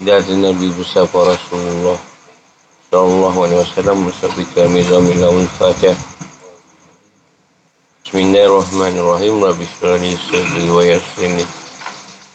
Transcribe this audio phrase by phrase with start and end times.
[0.00, 2.00] dari Nabi besar Rasulullah?
[2.88, 5.94] Sallallahu alaihi wasallam bersabda kami zamil lawan fatih
[8.02, 9.38] Bismillahirrahmanirrahim.
[9.38, 11.44] Rabbi syrali sadri wa yassirni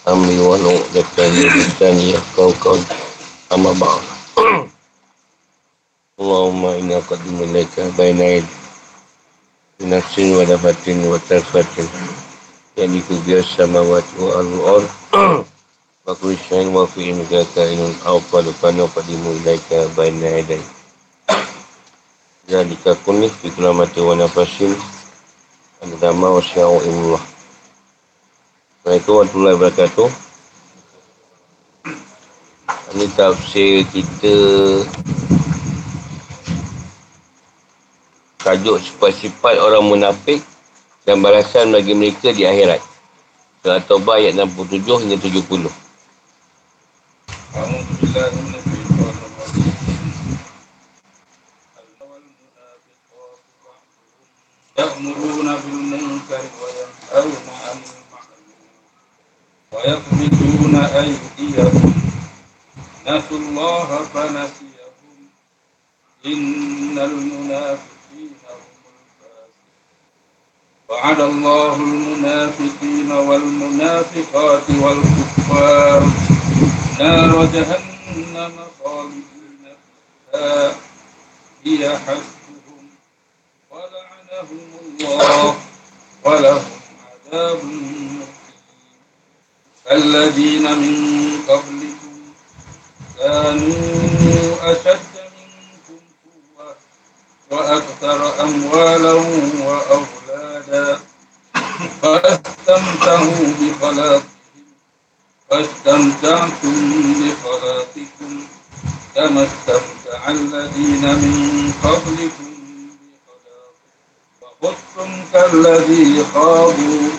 [0.07, 2.85] amri wa nu'datan lisani yafqahu qawli.
[3.51, 4.03] Amma ba'd.
[6.21, 8.47] Allahumma inna qadimu ilaika baina aid
[9.83, 11.89] nafsin wa dafatin wa tarfatin.
[12.79, 14.87] Yang dikubir samawati wa al-ard
[16.05, 20.61] Fakul syain wa fi imika kainun awfalu kanu qadimu ilaika baina yadai.
[22.45, 24.69] Zalika kunih fi kulamati wa nafasin
[25.81, 27.23] Al-Dhamma wa sya'u imullah
[28.85, 30.09] Assalamualaikum warahmatullahi wabarakatuh.
[32.93, 34.35] Ini tafsir kita
[38.45, 40.37] Tajuk sifat-sifat orang munafik
[41.01, 42.77] Dan balasan bagi mereka di akhirat.
[43.65, 45.84] Surah Taubah ayat 67 hingga 70
[47.55, 48.61] أعوذ بالله من
[48.99, 49.65] بعضهم
[54.79, 57.95] يأمرون بالمنكر وينهون عن المعروف
[59.71, 61.93] ويقبضون أيديهم.
[63.07, 65.29] نسوا الله فنسيهم.
[66.25, 68.61] إن المنافقين هم
[68.95, 69.49] الفاسقون.
[70.89, 76.34] وعد الله المنافقين والمنافقات والكفار.
[76.99, 79.75] نار جهنم خالدين
[80.31, 80.75] فيها.
[81.65, 82.89] هي حسبهم
[83.71, 84.69] ولعنهم
[85.01, 85.57] الله
[86.23, 86.71] ولهم
[87.33, 88.27] عذاب مقيم.
[89.91, 90.95] الذين من
[91.47, 92.15] قبلكم
[93.19, 95.99] كانوا أشد منكم
[96.57, 96.75] قوة
[97.51, 99.13] وأكثر أموالا
[99.67, 100.99] وأولادا
[102.01, 104.34] فأستمتعوا بخلاقهم.
[105.49, 108.43] فاستمتعتم بخلاقكم
[109.15, 112.55] كما استمتع الذين من قبلكم
[114.41, 117.09] وخذتم كالذي خاضوا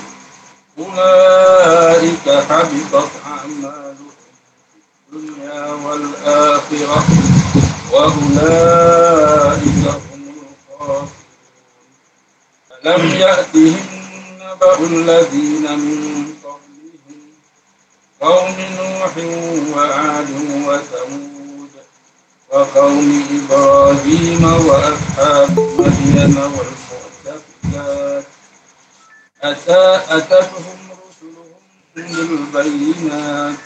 [0.78, 4.11] أولئك حبطت أعمالهم
[5.11, 7.05] في الدنيا والآخرة
[7.93, 10.22] وأولئك هم
[10.81, 11.11] الخاسرون.
[12.87, 13.87] ألم يأتهم
[14.41, 16.36] نبأ الذين من
[18.21, 19.12] قوم نوح
[19.77, 20.31] وعاد
[20.66, 21.72] وثمود
[22.50, 28.25] وقوم إبراهيم وأصحاب مدين والمؤتفكات.
[29.43, 33.56] أتى أتتهم رسلهم بالبينات.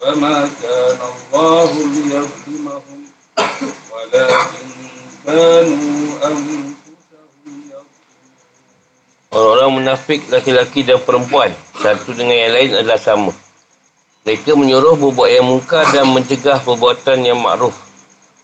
[0.00, 3.00] فما كان الله ليظلمهم
[3.92, 4.68] ولكن
[5.26, 6.76] كانوا أنفسهم
[9.26, 13.32] Orang-orang munafik laki-laki dan perempuan Satu dengan yang lain adalah sama.
[14.26, 17.78] Mereka menyuruh berbuat yang muka dan mencegah perbuatan yang makruf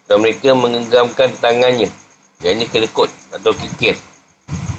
[0.07, 1.91] Dan mereka menggenggamkan tangannya
[2.39, 3.99] Yang ini kelekut atau kikir.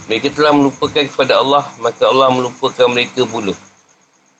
[0.08, 3.52] Mereka telah melupakan kepada Allah Maka Allah melupakan mereka pula.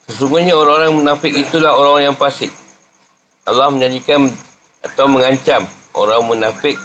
[0.08, 2.52] Sesungguhnya orang-orang munafik itulah orang yang fasik.
[3.44, 4.32] Allah menjanjikan
[4.80, 6.80] atau mengancam orang munafik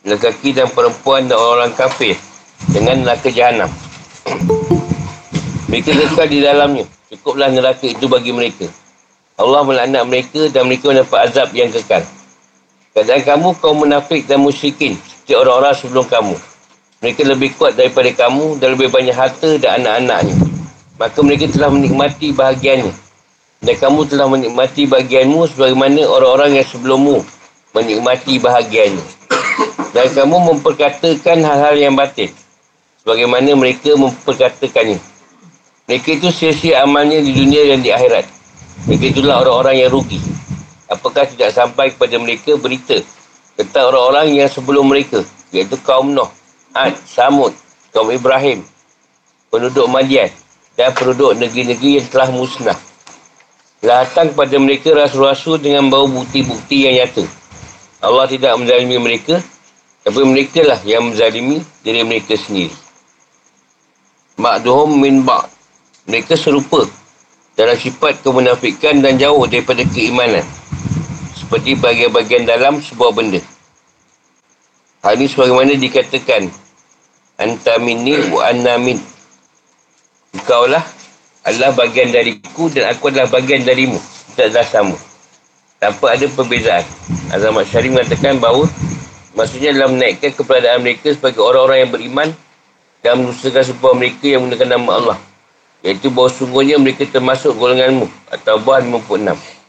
[0.00, 2.16] Lelaki dan perempuan dan orang-orang kafir
[2.72, 3.68] Dengan neraka jahanam
[5.70, 6.84] mereka kekal di dalamnya.
[7.14, 8.66] Cukuplah neraka itu bagi mereka.
[9.40, 12.04] Allah melaknat mereka dan mereka mendapat azab yang kekal.
[12.92, 15.00] Keadaan kamu, kaum munafik dan musyrikin.
[15.00, 16.36] Seperti orang-orang sebelum kamu.
[17.00, 20.36] Mereka lebih kuat daripada kamu dan lebih banyak harta dan anak-anaknya.
[21.00, 22.92] Maka mereka telah menikmati bahagiannya.
[23.64, 27.24] Dan kamu telah menikmati bahagianmu sebagaimana orang-orang yang sebelummu
[27.72, 29.04] menikmati bahagiannya.
[29.96, 32.28] Dan kamu memperkatakan hal-hal yang batin.
[33.00, 35.00] Sebagaimana mereka memperkatakannya.
[35.88, 38.39] Mereka itu sia-sia amalnya di dunia dan di akhirat.
[38.88, 40.20] Mereka itulah orang-orang yang rugi.
[40.88, 42.96] Apakah tidak sampai kepada mereka berita
[43.54, 45.20] tentang orang-orang yang sebelum mereka,
[45.52, 46.28] iaitu kaum Nuh,
[46.72, 47.52] Ad, Samud,
[47.92, 48.64] kaum Ibrahim,
[49.52, 50.32] penduduk Madian
[50.78, 52.78] dan penduduk negeri-negeri yang telah musnah.
[53.80, 57.24] Datang kepada mereka rasul-rasul dengan bawa bukti-bukti yang nyata.
[58.00, 59.40] Allah tidak menzalimi mereka,
[60.04, 62.72] tapi mereka lah yang menzalimi diri mereka sendiri.
[64.40, 65.44] Ma'duhum min ba'
[66.08, 66.88] Mereka serupa
[67.60, 70.40] dalam sifat kemunafikan dan jauh daripada keimanan.
[71.36, 73.44] Seperti bagian-bagian dalam sebuah benda.
[75.04, 76.48] Hal ini sebagaimana dikatakan
[77.36, 78.96] Anta minni wa anna min.
[80.32, 80.84] Engkaulah
[81.44, 83.96] adalah bagian dariku dan aku adalah bagian darimu.
[84.32, 84.96] Kita adalah sama.
[85.80, 86.84] Tanpa ada perbezaan.
[87.32, 88.68] Azam Syarif mengatakan bahawa
[89.36, 92.28] maksudnya dalam menaikkan keberadaan mereka sebagai orang-orang yang beriman
[93.00, 95.18] dan menusakan sebuah mereka yang menggunakan nama Allah.
[95.80, 99.60] Iaitu bahawa sungguhnya mereka termasuk golonganmu atau buah 56.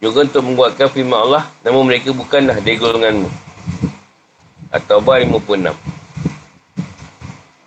[0.00, 3.28] juga untuk membuatkan firman Allah namun mereka bukanlah dari golonganmu
[4.72, 5.76] At-Taubah 56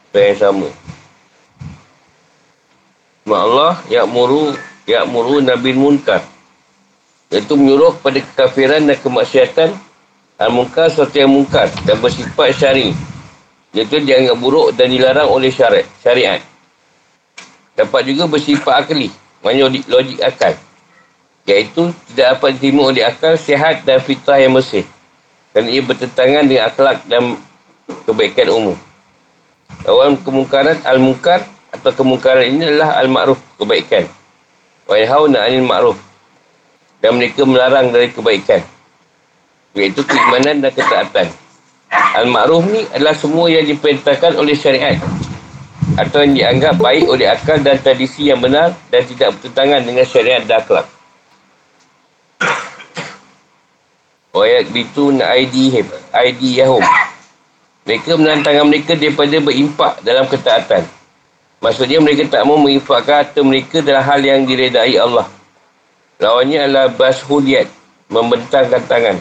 [0.10, 0.68] Apa yang sama
[3.22, 4.58] Firman Allah Ya'muru
[4.90, 6.26] Ya'muru Nabi Munkar
[7.30, 9.70] Iaitu menyuruh pada kekafiran dan kemaksiatan
[10.42, 12.98] Al-Munkar sesuatu yang mungkar Dan bersifat syari
[13.78, 16.38] Iaitu dianggap buruk dan dilarang oleh syariat, syariat.
[17.74, 19.10] Dapat juga bersifat akli.
[19.42, 20.54] Maksudnya logik, logik akal.
[21.44, 24.86] Iaitu tidak dapat diterima oleh akal sihat dan fitrah yang bersih.
[25.52, 27.36] Dan ia bertentangan dengan akhlak dan
[28.08, 28.78] kebaikan umum.
[29.84, 31.44] Awal kemungkaran al-mungkar
[31.74, 34.08] atau kemungkaran ini adalah al-ma'ruf kebaikan.
[34.88, 35.98] Wa yahawna anil ma'ruf.
[37.04, 38.64] Dan mereka melarang dari kebaikan.
[39.76, 41.28] Iaitu keimanan dan ketaatan.
[41.92, 45.02] Al-ma'ruf ni adalah semua yang diperintahkan oleh syariat
[45.94, 50.42] atau yang dianggap baik oleh akal dan tradisi yang benar dan tidak bertentangan dengan syariat
[50.44, 50.88] dan akhlak
[54.34, 56.82] Wayak bitu aidihim aidiyahum.
[57.86, 60.90] Mereka menantang mereka daripada berimpak dalam ketaatan.
[61.62, 65.30] Maksudnya mereka tak mau menginfakkan harta mereka dalam hal yang diredai Allah.
[66.18, 67.70] Lawannya adalah bashudiyat,
[68.10, 69.18] membentangkan tangan.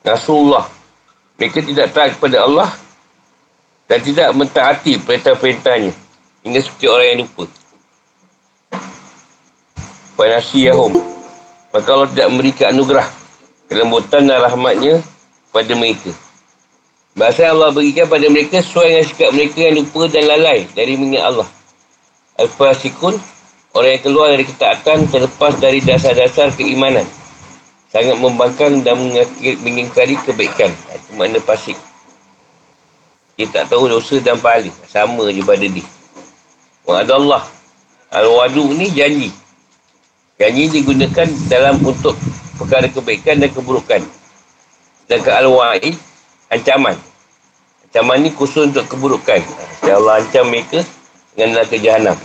[0.00, 0.64] Nasrullah.
[1.36, 2.72] Mereka tidak taat kepada Allah
[3.92, 5.92] dan tidak mentaati perintah-perintahnya.
[6.48, 7.44] Hingga seperti orang yang lupa.
[10.16, 10.92] Panasiyahum.
[11.76, 13.04] Maka Allah tidak memberikan anugerah
[13.68, 15.04] kelembutan dan rahmatnya
[15.52, 16.08] pada mereka.
[17.12, 21.28] Bahasa Allah berikan pada mereka sesuai dengan sikap mereka yang lupa dan lalai dari mengingat
[21.28, 21.48] Allah.
[22.40, 23.20] Al-Fasikun,
[23.76, 27.04] orang yang keluar dari ketaatan terlepas dari dasar-dasar keimanan.
[27.92, 28.96] Sangat membangkang dan
[29.60, 30.72] mengingkari kebaikan.
[30.96, 31.76] Itu makna pasik.
[33.36, 34.68] Dia tak tahu dosa dan pahala.
[34.88, 35.86] Sama je pada dia.
[36.84, 37.42] Wa'ad Allah.
[38.12, 39.32] Al-Wadu ni janji.
[40.36, 42.12] Janji digunakan dalam untuk
[42.60, 44.02] perkara kebaikan dan keburukan.
[45.08, 45.96] Dan ke al-wa'id,
[46.52, 46.96] ancaman.
[47.88, 49.40] Ancaman ni khusus untuk keburukan.
[49.84, 50.84] Ya Allah ancam mereka
[51.32, 52.16] dengan neraka jahanam.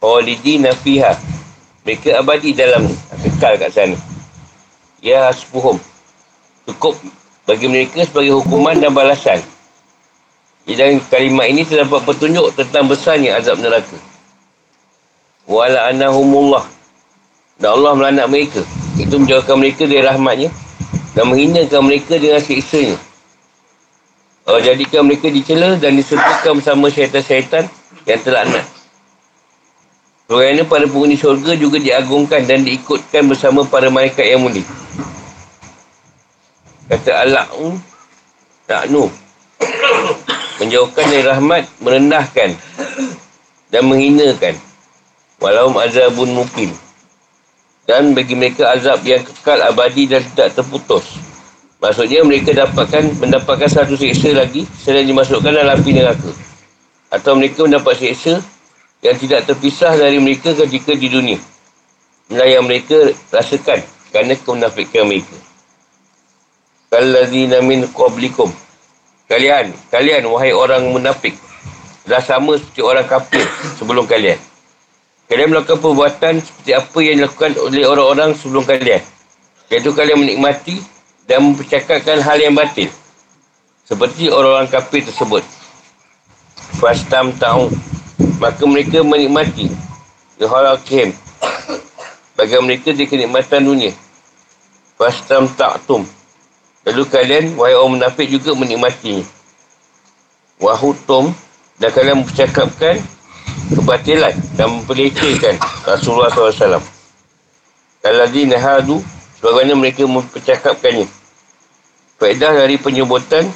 [0.00, 1.14] Khalidi nafiha.
[1.84, 2.88] Mereka abadi dalam.
[3.22, 3.96] Kekal kat sana.
[5.02, 5.78] Ya hasbuhum.
[6.66, 6.94] Cukup
[7.46, 9.42] bagi mereka sebagai hukuman dan balasan.
[10.62, 13.98] Dan kalimat ini terdapat petunjuk tentang besarnya azab neraka.
[15.46, 16.62] Wala anahumullah.
[17.58, 18.62] Dan Allah melanak mereka.
[18.94, 20.54] Itu menjauhkan mereka dari rahmatnya.
[21.18, 22.94] Dan menghinakan mereka dengan siksanya.
[24.46, 27.66] Allah jadikan mereka dicela dan disertakan bersama syaitan-syaitan
[28.06, 28.66] yang terlaknat.
[30.26, 34.64] Kerana para penghuni syurga juga diagungkan dan diikutkan bersama para malaikat yang mulia.
[36.90, 37.78] Kata Al-La'un,
[38.66, 39.10] Ta'nu.
[40.62, 42.50] Menjauhkan dari rahmat, merendahkan
[43.70, 44.54] dan menghinakan.
[45.42, 46.70] Walau azabun mukim
[47.82, 51.18] dan bagi mereka azab yang kekal abadi dan tidak terputus.
[51.82, 56.30] Maksudnya mereka dapatkan mendapatkan satu siksa lagi selain dimasukkan dalam api neraka.
[57.10, 58.38] Atau mereka mendapat siksa
[59.02, 61.38] yang tidak terpisah dari mereka ketika di dunia.
[62.30, 63.82] Inilah yang mereka rasakan
[64.14, 65.34] kerana kemunafikan mereka.
[66.92, 68.52] Kallazina min qablikum.
[69.24, 71.32] Kalian, kalian wahai orang munafik.
[72.04, 73.48] Dah sama seperti orang kafir
[73.80, 74.36] sebelum kalian.
[75.24, 79.00] Kalian melakukan perbuatan seperti apa yang dilakukan oleh orang-orang sebelum kalian.
[79.72, 80.84] Iaitu kalian menikmati
[81.24, 82.92] dan mempercakapkan hal yang batil.
[83.88, 85.40] Seperti orang-orang kafir tersebut.
[86.76, 87.72] Fastam ta'u.
[88.36, 89.72] Maka mereka menikmati.
[90.36, 91.16] Yuhalakim.
[92.36, 93.96] Bagi mereka di kenikmatan dunia.
[95.00, 96.04] Fastam ta'tum.
[96.82, 99.22] Lalu kalian, wahai orang munafik juga menikmatinya.
[100.58, 101.30] Wahutum.
[101.80, 103.02] Dan kalian mempercakapkan
[103.74, 106.78] kebatilan dan memperlecehkan Rasulullah SAW.
[108.02, 109.02] Kalau di nahadu,
[109.42, 111.10] sebagainya mereka mempercakapkannya.
[112.22, 113.50] Faedah dari penyebutan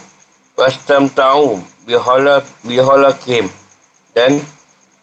[0.59, 3.47] Wastam ta'u bihala bihala kim
[4.17, 4.41] dan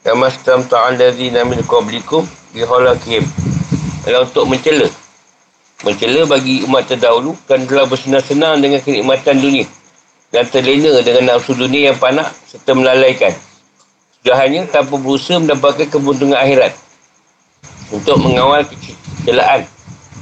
[0.03, 3.24] Kamastam ta'al dari namin qablikum bihala kim
[4.03, 4.89] adalah untuk mencela.
[5.84, 9.68] Mencela bagi umat terdahulu kan telah bersenang-senang dengan kenikmatan dunia.
[10.32, 13.36] Dan terlena dengan nafsu dunia yang panak serta melalaikan.
[14.24, 16.72] Jahannya tanpa berusaha mendapatkan keuntungan akhirat.
[17.92, 19.68] Untuk mengawal kecelaan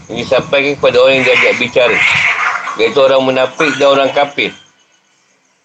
[0.09, 1.97] yang disampaikan kepada orang yang diajak bicara.
[2.81, 4.49] Iaitu orang munafik dan orang kafir.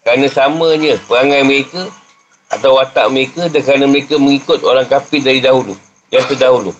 [0.05, 1.89] Kerana samanya perangai mereka
[2.53, 5.75] atau watak mereka dan kerana mereka mengikut orang kafir dari dahulu
[6.13, 6.71] yang terdahulu.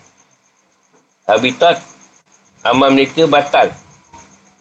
[1.27, 1.96] Habitat
[2.73, 3.71] amal mereka batal.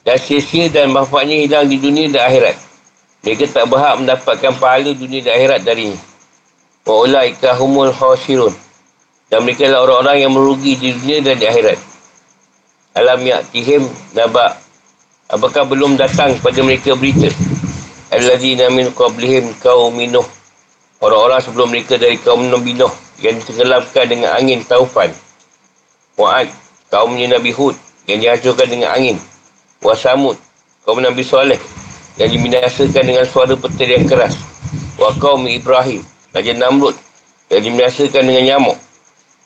[0.05, 2.57] Dan sia-sia dan manfaatnya hilang di dunia dan akhirat.
[3.25, 5.97] Mereka tak berhak mendapatkan pahala dunia dan akhirat darinya
[6.85, 8.53] Wa ulaika humul khasirun.
[9.33, 11.79] Dan mereka adalah orang-orang yang merugi di dunia dan di akhirat.
[12.95, 13.83] alam ya'tihim
[14.15, 14.55] naba
[15.27, 17.27] apakah belum datang pada mereka berita?
[18.13, 20.27] Alladzina min qablihim qaumin nuh.
[21.01, 25.11] Orang-orang sebelum mereka dari kaum Nabi Nuh yang ditenggelamkan dengan angin taufan.
[26.15, 26.47] Wa'ad
[26.87, 29.17] kaumnya Nabi Hud yang dihancurkan dengan angin
[29.81, 30.37] Wasamud
[30.85, 31.57] kaum Nabi Soleh
[32.15, 34.37] yang dibinasakan dengan suara petir yang keras
[34.95, 36.95] wa kaum Ibrahim Raja Namrud
[37.51, 38.77] yang dibinasakan dengan nyamuk.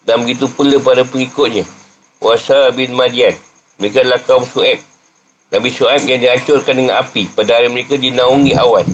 [0.07, 1.67] Dan begitu pula pada pengikutnya
[2.23, 3.35] Wasa bin Madian
[3.79, 4.79] mereka adalah kaum Su'eb
[5.51, 8.87] Nabi Su'eb yang dihancurkan dengan api pada hari mereka dinaungi awan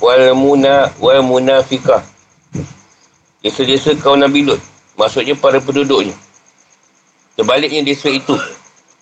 [0.00, 2.00] wal muna wal munafiqah.
[3.40, 4.60] Desa-desa kaum Nabi Lut
[4.96, 6.12] maksudnya para penduduknya.
[7.36, 8.36] Sebaliknya desa itu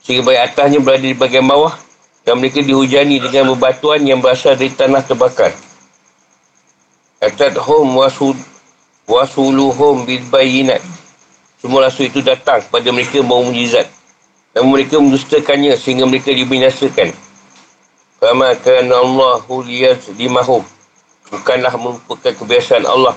[0.09, 1.77] sehingga baik atasnya berada di bagian bawah
[2.25, 5.53] dan mereka dihujani dengan bebatuan yang berasal dari tanah terbakar.
[7.21, 8.33] Atadhum wasul
[9.05, 10.81] wasuluhum bil bayinat.
[11.61, 13.85] Semua rasul itu datang pada mereka bawa mujizat.
[14.57, 17.13] Dan mereka mendustakannya sehingga mereka dibinasakan.
[18.17, 20.65] Fama kana Allahu liyazlimahum.
[21.29, 23.13] Bukanlah merupakan kebiasaan Allah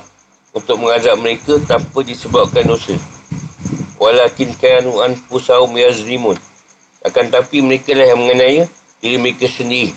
[0.52, 3.00] untuk mengazab mereka tanpa disebabkan dosa.
[3.96, 6.51] Walakin kanu anfusahum yazlimun.
[7.02, 8.70] Akan tapi mereka lah yang mengenai
[9.02, 9.90] diri mereka sendiri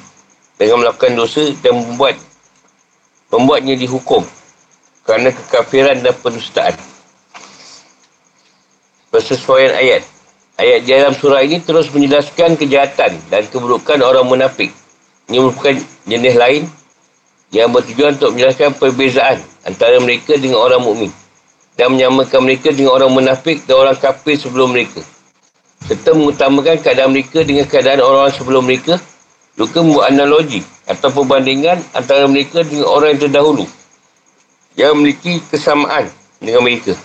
[0.56, 2.16] dengan melakukan dosa dan membuat
[3.28, 4.24] membuatnya dihukum
[5.04, 6.72] kerana kekafiran dan penustaan.
[9.12, 10.02] Persesuaian ayat.
[10.54, 14.70] Ayat di dalam surah ini terus menjelaskan kejahatan dan keburukan orang munafik.
[15.28, 15.76] Ini merupakan
[16.08, 16.62] jenis lain
[17.52, 21.12] yang bertujuan untuk menjelaskan perbezaan antara mereka dengan orang mukmin
[21.74, 25.02] dan menyamakan mereka dengan orang munafik dan orang kafir sebelum mereka
[25.84, 28.96] serta mengutamakan keadaan mereka dengan keadaan orang sebelum mereka
[29.54, 33.64] juga membuat analogi atau perbandingan antara mereka dengan orang yang terdahulu
[34.74, 36.08] yang memiliki kesamaan
[36.40, 36.96] dengan mereka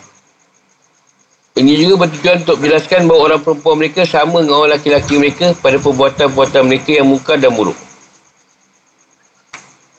[1.60, 5.76] ini juga bertujuan untuk menjelaskan bahawa orang perempuan mereka sama dengan orang laki-laki mereka pada
[5.78, 7.76] perbuatan-perbuatan mereka yang muka dan buruk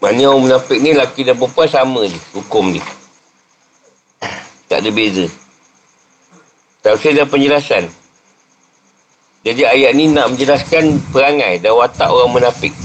[0.00, 2.80] Maknanya orang munafik ni laki dan perempuan sama je hukum ni.
[4.64, 5.28] Tak ada beza.
[6.80, 7.92] Tafsir dan penjelasan.
[9.40, 12.76] Jadi ayat ni nak menjelaskan perangai dan watak orang munafik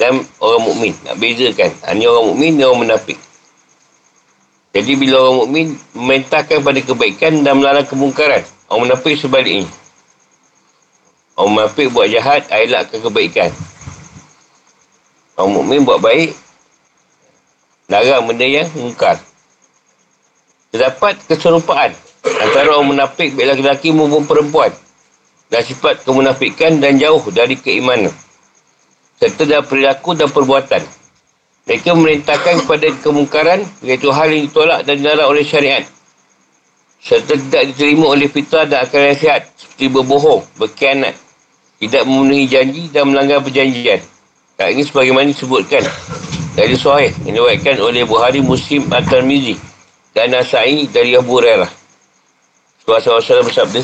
[0.00, 0.96] dan orang mukmin.
[1.04, 1.68] Nak bezakan.
[1.84, 3.20] Ini ha, orang mukmin dan orang munafik.
[4.72, 8.40] Jadi bila orang mukmin memerintahkan pada kebaikan dan melarang kemungkaran,
[8.72, 9.68] orang munafik sebaliknya.
[11.36, 13.52] Orang munafik buat jahat, elakkan kebaikan.
[15.36, 16.32] Orang mukmin buat baik,
[17.92, 19.20] larang benda yang mungkar.
[20.72, 21.92] Terdapat keserupaan
[22.24, 24.72] antara orang munafik baik lelaki maupun perempuan
[25.50, 28.14] dan sifat kemunafikan dan jauh dari keimanan
[29.20, 30.80] serta dalam perilaku dan perbuatan.
[31.68, 35.84] Mereka memerintahkan kepada kemungkaran iaitu hal yang ditolak dan dilarang oleh syariat
[37.00, 41.16] serta tidak diterima oleh fitrah dan akal nasihat seperti berbohong, berkhianat,
[41.80, 44.04] tidak memenuhi janji dan melanggar perjanjian.
[44.60, 45.80] Tak ini sebagaimana disebutkan
[46.52, 49.56] dari Suhaib yang diwakilkan oleh Buhari Muslim At-Tirmizi
[50.12, 51.72] dan Nasai dari Abu Hurairah.
[52.84, 53.80] Rasulullah SAW bersabda,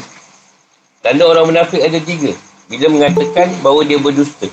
[1.07, 2.35] Tanda orang munafik ada tiga.
[2.67, 4.51] Bila mengatakan bahawa dia berdusta.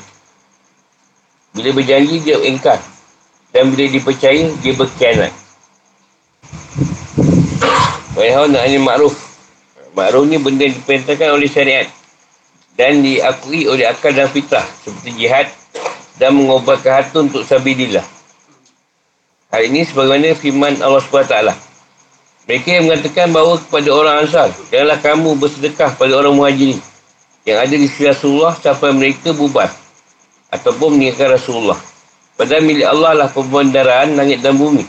[1.50, 2.78] Bila berjanji, dia engkar.
[3.50, 5.34] Dan bila dipercaya, dia berkhianat.
[8.14, 9.18] Wahai nak ini makruf.
[9.98, 11.90] Makruf ni benda yang diperintahkan oleh syariat.
[12.78, 14.70] Dan diakui oleh akal dan fitrah.
[14.86, 15.50] Seperti jihad
[16.22, 18.06] dan mengobatkan harta untuk sabidillah.
[19.50, 21.73] Hal ini sebagaimana firman Allah SWT.
[22.44, 26.76] Mereka yang mengatakan bahawa kepada orang Ansar, janganlah kamu bersedekah pada orang muhajirin
[27.48, 29.72] yang ada di sisi Rasulullah sampai mereka bubar
[30.52, 31.80] ataupun meninggalkan Rasulullah.
[32.36, 34.84] Padahal milik Allah lah pembendaraan langit dan bumi.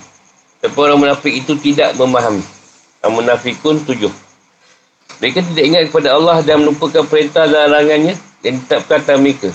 [0.58, 2.42] Tapi orang munafik itu tidak memahami.
[3.04, 4.10] Orang munafikun tujuh.
[5.22, 9.50] Mereka tidak ingat kepada Allah dan melupakan perintah dan larangannya yang ditetapkan atas mereka.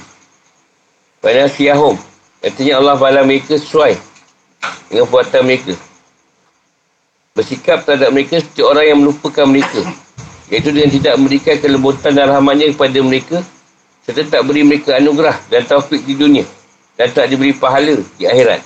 [1.20, 2.00] Pada siyahum.
[2.40, 4.00] Artinya Allah bala mereka sesuai
[4.88, 5.89] dengan perbuatan mereka
[7.40, 9.80] bersikap terhadap mereka seperti orang yang melupakan mereka.
[10.52, 13.40] Iaitu dengan tidak memberikan kelembutan dan rahmatnya kepada mereka
[14.04, 16.44] serta tak beri mereka anugerah dan taufik di dunia
[17.00, 18.60] dan tak diberi pahala di akhirat.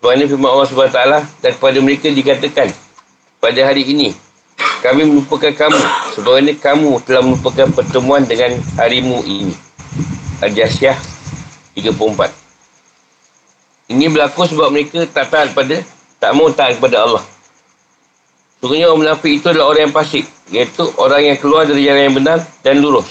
[0.00, 1.00] Sebabnya firman Allah SWT
[1.44, 2.72] dan kepada mereka dikatakan
[3.38, 4.16] pada hari ini
[4.80, 5.76] kami melupakan kamu
[6.16, 9.52] sebabnya kamu telah melupakan pertemuan dengan harimu ini.
[10.40, 10.96] Al-Jasyah
[11.76, 15.84] 34 ini berlaku sebab mereka tak taat pada
[16.16, 17.22] tak mau taat kepada Allah.
[18.66, 20.26] Sungguhnya orang munafik itu adalah orang yang pasik.
[20.50, 23.06] Iaitu orang yang keluar dari jalan yang benar dan lurus.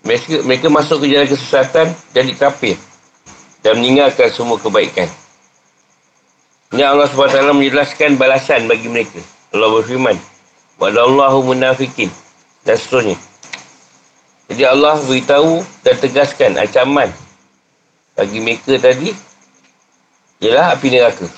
[0.00, 2.80] Mereka, mereka masuk ke jalan kesesatan dan dikapir.
[3.60, 5.12] Dan meninggalkan semua kebaikan.
[6.72, 9.20] Ini Allah SWT menjelaskan balasan bagi mereka.
[9.52, 10.16] Allah berfirman.
[10.80, 12.08] Wadallahu munafikin.
[12.64, 13.20] Dan seterusnya.
[14.48, 17.12] Jadi Allah beritahu dan tegaskan ancaman
[18.16, 19.12] bagi mereka tadi
[20.40, 21.28] ialah api neraka.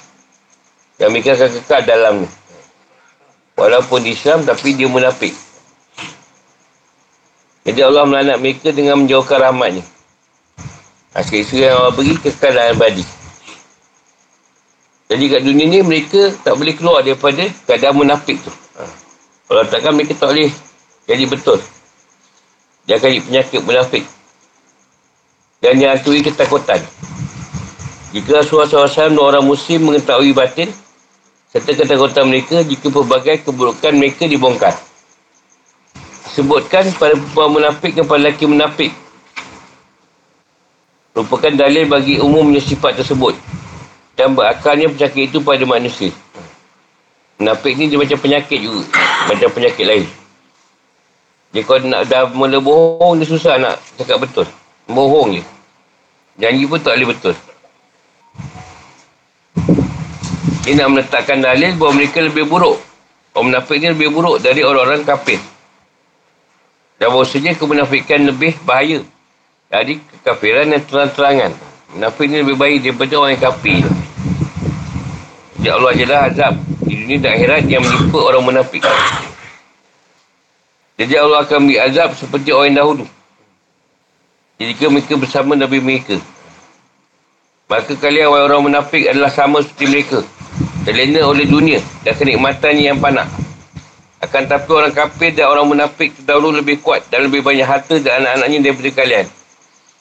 [1.02, 2.28] Yang mereka akan kekal dalam ni.
[3.54, 5.30] Walaupun Islam tapi dia munafik.
[7.64, 9.86] Jadi Allah melanak mereka dengan menjauhkan rahmatnya.
[11.14, 13.06] Asyik isu yang Allah beri kekal dalam badi.
[15.08, 18.50] Jadi kat dunia ni mereka tak boleh keluar daripada keadaan munafik tu.
[18.50, 18.82] Ha.
[19.46, 20.50] Kalau takkan mereka tak boleh
[21.06, 21.60] jadi betul.
[22.84, 24.04] Dia akan penyakit munafik.
[25.62, 26.82] Dan yang hantui ketakutan.
[28.12, 30.68] Jika Rasulullah SAW dan orang muslim mengetahui batin,
[31.54, 34.74] serta ketakutan mereka jika pelbagai keburukan mereka dibongkar.
[36.34, 38.90] Sebutkan pada perempuan munafik dan pada lelaki munafik.
[41.14, 43.38] Merupakan dalil bagi umumnya sifat tersebut.
[44.18, 46.10] Dan berakalnya penyakit itu pada manusia.
[47.38, 48.82] Munafik ni dia macam penyakit juga.
[49.30, 50.06] Macam penyakit lain.
[51.54, 54.46] Dia kalau nak dah mula bohong, dia susah nak cakap betul.
[54.90, 55.42] Bohong je.
[56.34, 57.34] Janji pun tak boleh betul.
[60.64, 62.80] Dia nak meletakkan dalil bahawa mereka lebih buruk.
[63.36, 65.36] Orang munafik ni lebih buruk dari orang-orang kafir.
[66.96, 69.04] Dan bahawasanya kemunafikan lebih bahaya
[69.68, 71.52] dari kekafiran dan terang-terangan.
[71.92, 73.84] Munafik ni lebih baik daripada orang yang kafir.
[75.60, 76.54] Ya Allah adalah azab
[76.88, 78.80] di dunia dan akhirat yang menimpa orang munafik.
[80.96, 83.04] Jadi Allah akan beri azab seperti orang yang dahulu.
[84.56, 86.16] Jika mereka bersama Nabi mereka.
[87.68, 90.18] Maka kalian orang-orang munafik adalah sama seperti mereka.
[90.84, 93.24] Terlena oleh dunia dan kenikmatannya yang panak.
[94.20, 98.24] Akan tapi orang kafir dan orang munafik terdahulu lebih kuat dan lebih banyak harta dan
[98.24, 99.26] anak-anaknya daripada kalian.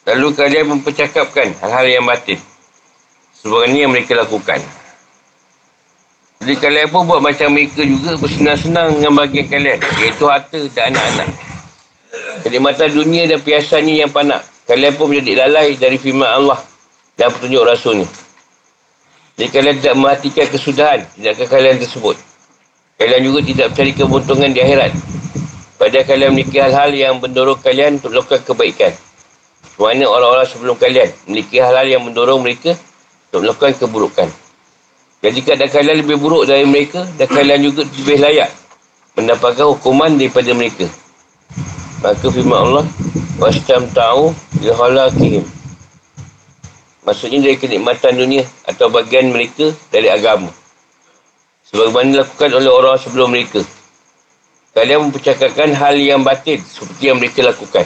[0.04, 2.40] Lalu kalian mempercakapkan hal-hal yang batin.
[3.40, 4.60] Sebenarnya yang mereka lakukan.
[6.44, 9.80] Jadi kalian pun buat macam mereka juga bersenang-senang dengan bagian kalian.
[9.80, 11.30] Iaitu harta dan anak-anak.
[12.44, 14.44] Jadi mata dunia dan piasannya yang panak.
[14.68, 16.60] Kalian pun menjadi lalai dari firman Allah
[17.16, 18.08] dan petunjuk Rasulnya.
[19.34, 22.16] Jadi kalian tidak mematikan kesudahan tindakan kalian tersebut.
[23.02, 24.92] Kalian juga tidak mencari keuntungan di akhirat.
[25.82, 28.94] Pada kalian memiliki hal-hal yang mendorong kalian untuk melakukan kebaikan.
[29.74, 32.78] Semana orang-orang sebelum kalian memiliki hal-hal yang mendorong mereka
[33.34, 34.30] untuk melakukan keburukan.
[35.24, 38.52] Jika ada kalian lebih buruk dari mereka, dan kalian juga lebih layak
[39.16, 40.86] mendapatkan hukuman daripada mereka.
[42.04, 42.86] Maka firman Allah,
[43.40, 45.48] Wastam ta'u lihalakihim.
[47.04, 50.48] Maksudnya dari kenikmatan dunia atau bagian mereka dari agama.
[51.68, 53.60] Sebagaimana dilakukan oleh orang sebelum mereka.
[54.72, 57.86] Kalian mempercakapkan hal yang batin seperti yang mereka lakukan.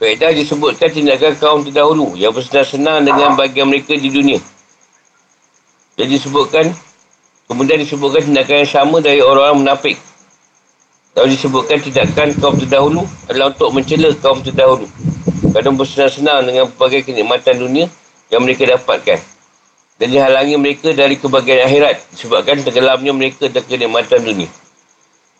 [0.00, 4.40] Faedah disebutkan tindakan kaum terdahulu yang bersenang-senang dengan bagian mereka di dunia.
[6.00, 6.72] Jadi disebutkan,
[7.44, 10.00] kemudian disebutkan tindakan yang sama dari orang-orang munafik.
[11.18, 14.86] Lalu disebutkan tindakan kaum terdahulu adalah untuk mencela kaum terdahulu.
[15.50, 17.90] Kadang bersenang-senang dengan berbagai kenikmatan dunia
[18.30, 19.18] yang mereka dapatkan.
[19.98, 24.48] Dan dihalangi mereka dari kebahagiaan akhirat disebabkan tenggelamnya mereka dan kenikmatan dunia.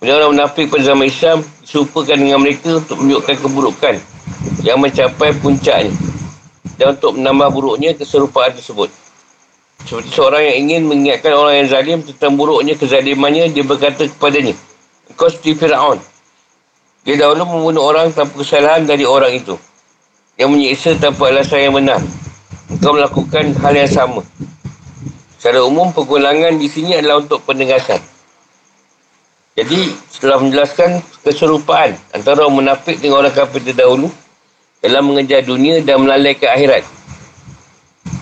[0.00, 3.94] Kemudian orang munafik pada zaman Islam disupakan dengan mereka untuk menunjukkan keburukan
[4.64, 5.92] yang mencapai puncaknya
[6.80, 8.88] dan untuk menambah buruknya keserupaan tersebut.
[9.85, 14.56] Seperti seorang yang ingin mengingatkan orang yang zalim tentang buruknya kezalimannya, dia berkata kepadanya,
[15.11, 15.99] Engkau seperti Fir'aun.
[17.03, 19.59] Dia dahulu membunuh orang tanpa kesalahan dari orang itu.
[20.38, 22.01] Yang menyiksa tanpa alasan yang benar.
[22.70, 24.23] Engkau melakukan hal yang sama.
[25.37, 27.99] Secara umum, pengulangan di sini adalah untuk penegasan.
[29.57, 34.12] Jadi, setelah menjelaskan keserupaan antara orang munafik dengan orang kafir terdahulu,
[34.81, 36.85] dalam mengejar dunia dan melalaikan akhirat.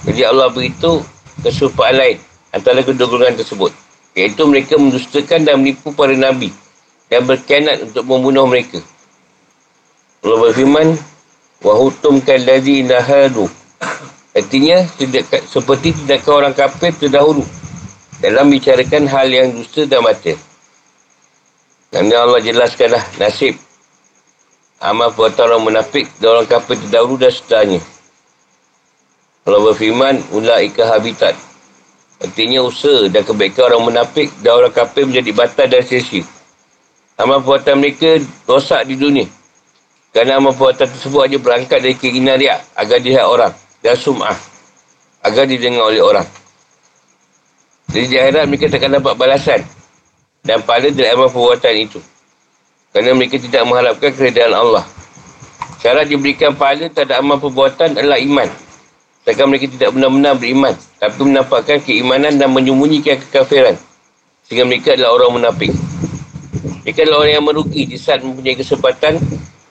[0.06, 1.02] Jadi Allah beritahu
[1.42, 2.18] kesumpaan lain
[2.50, 3.70] antara kedua golongan tersebut.
[4.18, 6.50] Iaitu mereka mendustakan dan menipu para Nabi
[7.11, 8.81] dan berkhianat untuk membunuh mereka.
[10.23, 10.95] Allah berfirman,
[11.63, 13.37] وَهُتُمْ كَالَّذِي نَهَدُ
[14.33, 17.45] Artinya, tidak, seperti tindakan orang kafir terdahulu
[18.17, 20.39] dalam bicarakan hal yang dusta dan batil.
[21.93, 23.53] Dan Allah jelaskanlah nasib
[24.83, 27.81] amal perbuatan orang munafik dan orang kafir terdahulu dan setelahnya.
[29.47, 30.15] Allah berfirman,
[30.67, 31.35] ika habitat.
[32.23, 36.23] Artinya usaha dan kebaikan orang munafik dan orang kafir menjadi batal dan sia
[37.18, 39.26] Amal perbuatan mereka rosak di dunia.
[40.14, 43.52] Kerana amal perbuatan tersebut hanya berangkat dari keinginan riak agar dilihat orang
[43.82, 44.38] dan sum'ah
[45.26, 46.22] agar didengar oleh orang.
[47.90, 49.60] Jadi di akhirat mereka takkan dapat balasan
[50.46, 51.98] dan pahala dari amal perbuatan itu.
[52.94, 54.86] Kerana mereka tidak mengharapkan keredaan Allah.
[55.82, 58.46] Syarat diberikan pahala tak ada amal perbuatan adalah iman.
[59.22, 60.74] Sedangkan mereka tidak benar-benar beriman.
[61.02, 63.74] Tapi menampakkan keimanan dan menyembunyikan kekafiran.
[64.46, 65.87] Sehingga mereka adalah orang munafik.
[66.88, 69.20] Mereka adalah orang yang merugi di saat mempunyai kesempatan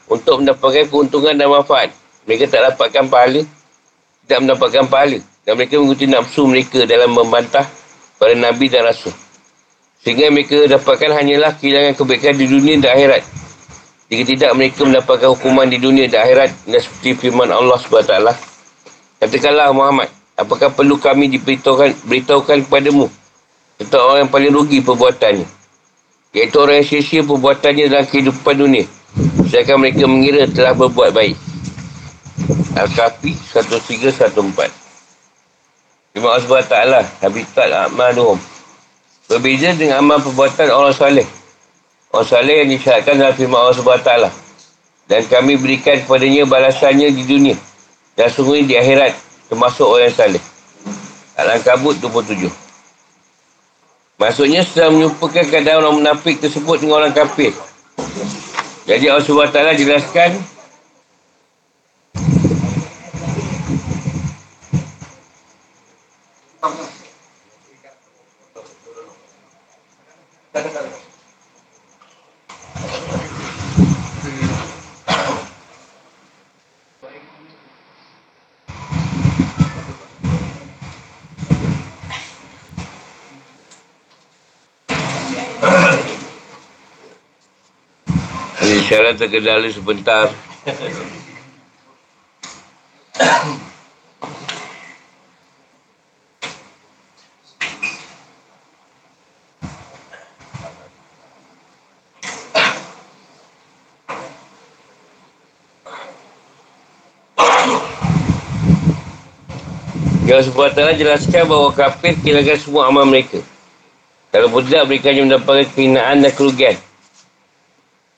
[0.06, 1.90] untuk mendapatkan keuntungan dan manfaat.
[2.30, 3.42] Mereka tak dapatkan pahala,
[4.22, 5.18] tidak mendapatkan pahala.
[5.42, 7.66] Dan mereka mengikuti nafsu mereka dalam membantah
[8.22, 9.10] para Nabi dan Rasul.
[10.06, 13.26] Sehingga mereka dapatkan hanyalah kehilangan kebaikan di dunia dan akhirat.
[14.14, 16.54] Jika tidak mereka mendapatkan hukuman di dunia dan akhirat.
[16.70, 18.14] Dan seperti firman Allah SWT.
[19.26, 23.10] Katakanlah Muhammad, apakah perlu kami diberitahukan beritahukan kepadamu
[23.82, 25.57] tentang orang yang paling rugi perbuatannya?
[26.36, 28.86] Iaitu orang yang sia-sia perbuatannya dalam kehidupan dunia.
[29.48, 31.38] Sedangkan mereka mengira telah berbuat baik.
[32.78, 34.70] Al-Kafi 1314
[36.14, 36.76] Terima kasih SWT
[37.26, 38.38] Habitat Ahmaduhum
[39.28, 41.28] Berbeza dengan amal perbuatan orang salih.
[42.16, 44.12] Orang salih yang disyaratkan dalam firman Allah SWT.
[45.08, 47.56] Dan kami berikan kepadanya balasannya di dunia.
[48.16, 49.12] Dan sungguh di akhirat
[49.52, 50.40] termasuk orang salih.
[51.36, 52.67] Al-Ankabut 27
[54.18, 57.54] Maksudnya setelah menyumpakan keadaan orang munafik tersebut dengan orang kafir.
[58.90, 60.42] Jadi Allah SWT jelaskan
[89.08, 90.28] Syarat terkendali sebentar.
[110.28, 113.40] Yang sebuah jelaskan bahawa kafir kehilangan semua amal mereka.
[114.36, 116.76] Kalau budak mereka hanya mendapatkan kehinaan dan kerugian.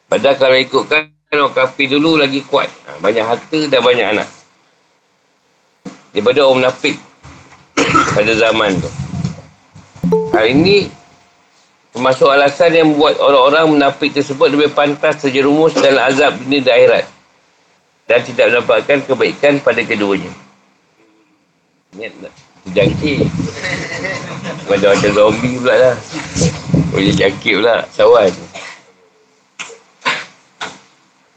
[0.09, 2.65] Padahal kalau ikutkan orang kafir dulu lagi kuat.
[2.89, 4.27] Ha, banyak harta dan banyak anak.
[6.09, 6.97] Daripada orang munafik
[8.17, 8.89] pada zaman tu.
[10.33, 10.89] Hari ini
[11.93, 17.05] termasuk alasan yang membuat orang-orang munafik tersebut lebih pantas terjerumus dalam azab dunia dan akhirat.
[18.09, 20.33] Dan tidak mendapatkan kebaikan pada keduanya.
[21.93, 22.33] Ingat tak?
[22.73, 23.29] Jangkit.
[24.65, 25.95] Macam-macam zombie pula lah.
[26.89, 27.85] Boleh jangkit pula.
[27.93, 28.48] Sawan.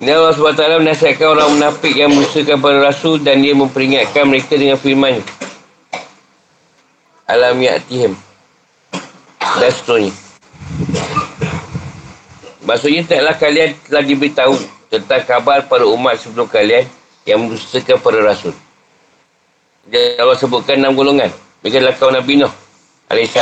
[0.03, 4.75] Dan Allah SWT menasihatkan orang munafik yang menyusahkan para rasul dan dia memperingatkan mereka dengan
[4.75, 5.23] firman
[7.31, 8.19] Alam ya'tihim
[9.63, 10.11] dan seterusnya.
[12.67, 14.55] Maksudnya taklah kalian telah diberitahu
[14.91, 16.83] tentang kabar para umat sebelum kalian
[17.23, 18.51] yang mendustakan para rasul.
[19.87, 21.31] Dan Allah sebutkan enam golongan.
[21.63, 22.51] Mereka adalah kaum Nabi Nuh
[23.07, 23.39] AS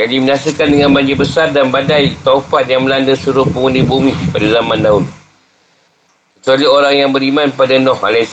[0.00, 4.80] yang diminasakan dengan banjir besar dan badai taufan yang melanda seluruh penghuni bumi pada zaman
[4.80, 5.17] dahulu.
[6.48, 8.32] Kecuali orang yang beriman pada Nuh AS.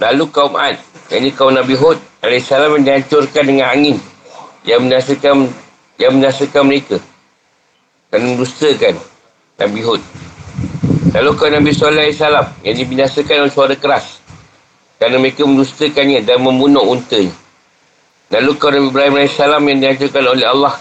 [0.00, 0.80] Lalu kaum Ad,
[1.12, 4.00] yang kaum Nabi Hud AS yang dihancurkan dengan angin
[4.64, 5.44] yang menasihkan
[6.00, 6.96] yang menasihkan mereka
[8.08, 8.96] dan mendustakan
[9.60, 10.00] Nabi Hud.
[11.12, 12.24] Lalu kaum Nabi Salih AS
[12.64, 14.16] yang dibinasakan oleh suara keras
[14.96, 17.36] kerana mereka mendustakannya dan membunuh untanya.
[18.32, 20.80] Lalu kaum Nabi Ibrahim AS yang dihancurkan oleh Allah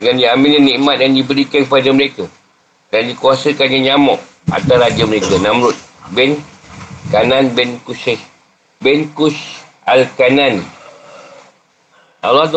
[0.00, 2.24] dengan diambilnya nikmat yang diberikan kepada mereka
[2.88, 5.74] dan dikuasakannya nyamuk atas raja mereka Namrud
[6.14, 6.38] bin
[7.10, 8.18] Kanan bin Kushih
[8.78, 10.62] bin Kush Al-Kanan
[12.26, 12.50] Allah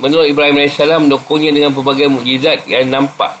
[0.00, 3.36] menurut Ibrahim AS mendukungnya dengan pelbagai mukjizat yang nampak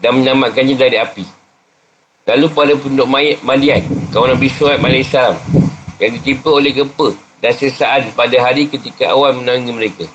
[0.00, 1.24] dan menyelamatkannya dari api.
[2.24, 5.12] Lalu pada penduduk mayat Madian, kawan Nabi Suhaib AS
[6.00, 7.12] yang ditimpa oleh gempa
[7.44, 10.08] dan sesaan pada hari ketika awan menangi mereka.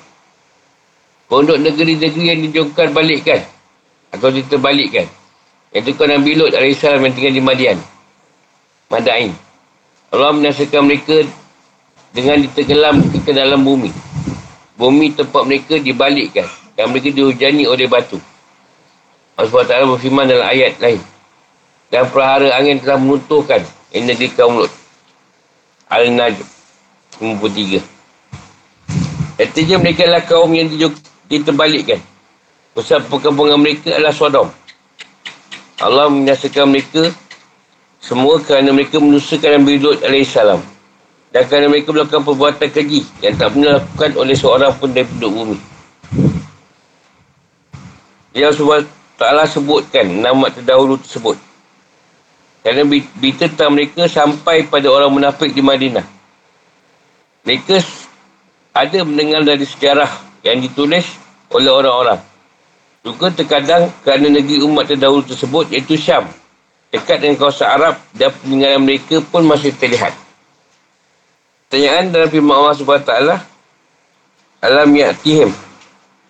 [1.30, 3.46] Penduduk negeri-negeri yang dijongkar balikkan
[4.10, 5.06] atau diterbalikkan
[5.72, 7.80] Iaitu kau Nabi Lut AS yang tinggal di Madian.
[8.92, 9.32] Madain.
[10.12, 11.24] Allah menyaksikan mereka
[12.12, 13.88] dengan ditergelam ke dalam bumi.
[14.76, 16.44] Bumi tempat mereka dibalikkan.
[16.76, 18.20] Dan mereka dihujani oleh batu.
[19.36, 21.00] Allah SWT berfirman dalam ayat lain.
[21.88, 23.64] Dan perahara angin telah menunturkan
[23.96, 24.72] yang negeri kaum Lut.
[25.88, 26.44] Al-Najm.
[27.16, 27.80] 53.
[29.40, 30.68] Artinya mereka adalah kaum yang
[31.32, 32.00] diterbalikkan.
[32.76, 34.48] Pusat perkembangan mereka adalah Sodom.
[35.82, 37.10] Allah menyaksikan mereka
[37.98, 40.38] semua kerana mereka menusakan Nabi Lut AS.
[41.32, 45.32] Dan kerana mereka melakukan perbuatan keji yang tak pernah dilakukan oleh seorang pun dari penduduk
[45.32, 45.58] bumi.
[48.36, 48.84] Yang sebab
[49.16, 51.40] taklah sebutkan nama terdahulu tersebut.
[52.62, 56.06] Kerana berita tentang mereka sampai pada orang munafik di Madinah.
[57.42, 57.82] Mereka
[58.70, 60.10] ada mendengar dari sejarah
[60.46, 61.08] yang ditulis
[61.50, 62.31] oleh orang-orang
[63.02, 66.30] Juga terkadang kerana negeri umat terdahulu tersebut iaitu Syam.
[66.94, 70.14] Dekat dengan kawasan Arab dan peninggalan mereka pun masih terlihat.
[71.66, 73.12] Pertanyaan dalam firman Allah SWT
[74.62, 75.50] Alam ya'tihim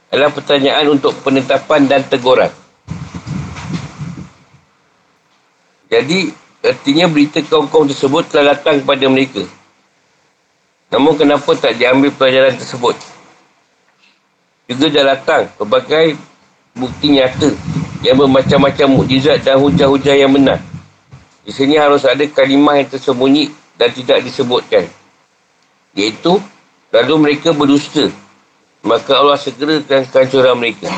[0.09, 2.49] adalah pertanyaan untuk penetapan dan teguran.
[5.93, 6.33] Jadi,
[6.65, 9.45] artinya berita kaum-kaum tersebut telah datang kepada mereka.
[10.89, 12.97] Namun kenapa tak diambil pelajaran tersebut?
[14.69, 16.17] Juga dah datang berbagai
[16.73, 17.53] bukti nyata
[18.03, 20.59] yang bermacam-macam mukjizat dan hujah-hujah yang benar.
[21.43, 24.87] Di sini harus ada kalimah yang tersembunyi dan tidak disebutkan.
[25.93, 26.39] Iaitu,
[26.95, 28.09] lalu mereka berdusta.
[28.83, 30.91] Maka Allah segerakan kehancuran mereka.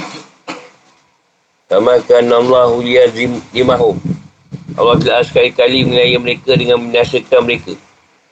[1.68, 3.96] Sama kan Allah liyazimahum.
[4.76, 7.76] Allah telah sekali-kali mengenai mereka dengan menyaksikan mereka.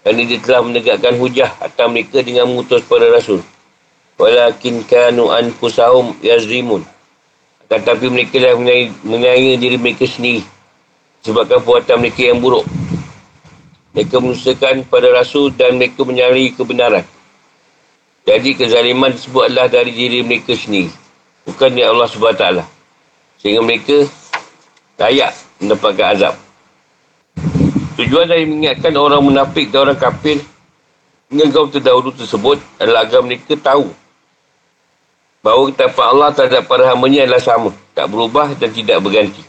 [0.02, 3.40] Kerana dia telah menegakkan hujah atas mereka dengan mengutus para rasul.
[4.16, 6.85] Walakin kanu anfusahum yazrimun.
[7.72, 8.52] Tetapi mereka dah
[9.00, 10.44] mengenai diri mereka sendiri.
[11.24, 12.68] Sebabkan perbuatan mereka yang buruk.
[13.96, 17.00] Mereka menusakan pada rasul dan mereka menyari kebenaran.
[18.28, 20.92] Jadi kezaliman tersebut adalah dari diri mereka sendiri.
[21.48, 22.44] Bukan dari Allah SWT.
[23.40, 24.04] Sehingga mereka
[25.00, 26.35] layak mendapatkan azab.
[27.96, 30.44] Tujuan dari mengingatkan orang munafik dan orang kafir
[31.32, 33.88] dengan kaum terdahulu tersebut adalah agar mereka tahu
[35.42, 39.42] bahawa ketapan Allah terhadap para hambanya adalah sama, tak berubah dan tidak berganti.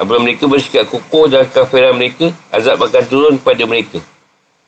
[0.00, 4.00] Apabila mereka bersikap kukuh dalam kafiran mereka, azab akan turun pada mereka.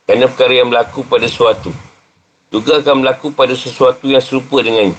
[0.05, 1.73] Kerana perkara yang berlaku pada sesuatu.
[2.53, 4.95] Juga akan berlaku pada sesuatu yang serupa dengannya.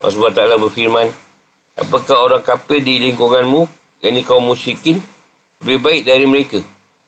[0.00, 1.06] Allah SWT berfirman,
[1.74, 3.66] Apakah orang kafir di lingkunganmu,
[4.02, 5.02] yang kaum musyrikin,
[5.62, 6.62] lebih baik dari mereka?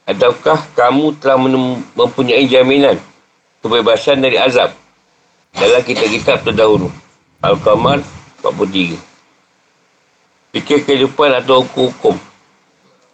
[0.07, 1.38] Ataukah kamu telah
[1.99, 2.99] mempunyai jaminan
[3.62, 4.75] kebebasan dari azab
[5.55, 6.90] dalam kitab-kitab terdahulu?
[7.47, 8.03] Al-Qamar
[8.43, 8.99] 43.
[10.51, 12.19] Fikir kehidupan atau hukum-hukum.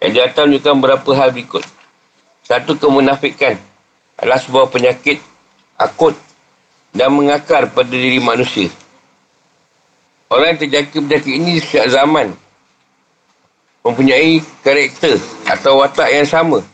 [0.00, 1.64] Yang di atas menunjukkan berapa hal berikut.
[2.40, 3.60] Satu, kemunafikan
[4.16, 5.20] adalah sebuah penyakit
[5.76, 6.16] akut
[6.96, 8.72] dan mengakar pada diri manusia.
[10.32, 12.32] Orang yang terjangkit penyakit ini setiap zaman
[13.84, 16.64] mempunyai karakter atau watak yang sama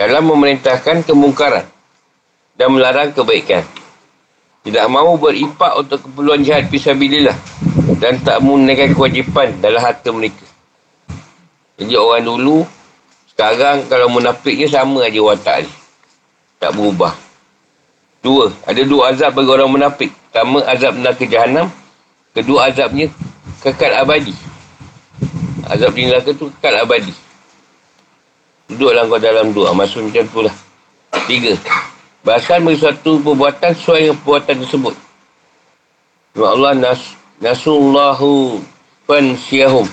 [0.00, 1.66] dalam memerintahkan kemungkaran
[2.56, 3.66] dan melarang kebaikan
[4.66, 7.38] tidak mahu beripak untuk keperluan jihad fisabilillah
[8.02, 10.42] dan tak menunaikan kewajipan dalam harta mereka.
[11.78, 12.66] Jadi orang dulu,
[13.30, 15.72] sekarang kalau munafiknya sama aja watak ni.
[16.58, 17.14] Tak berubah.
[18.26, 20.10] Dua, ada dua azab bagi orang munafik.
[20.10, 21.70] Pertama, azab neraka jahanam.
[22.34, 23.06] Kedua, azabnya
[23.62, 24.34] kekal abadi.
[25.70, 27.14] Azab di neraka tu kekal abadi.
[28.66, 29.70] Duduklah kau dalam dua.
[29.70, 30.56] Maksud macam tu lah.
[31.30, 31.54] Tiga,
[32.26, 34.94] Bahkan bagi suatu perbuatan sesuai dengan perbuatan tersebut.
[36.34, 38.58] Sebab Allah nas, nasullahu
[39.06, 39.86] fansiyahum.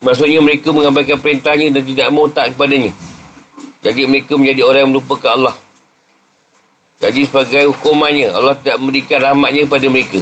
[0.00, 2.96] Maksudnya mereka mengabaikan perintahnya dan tidak mau tak kepadanya.
[3.84, 5.54] Jadi mereka menjadi orang yang melupakan Allah.
[6.96, 10.20] Jadi sebagai hukumannya, Allah tidak memberikan rahmatnya kepada mereka.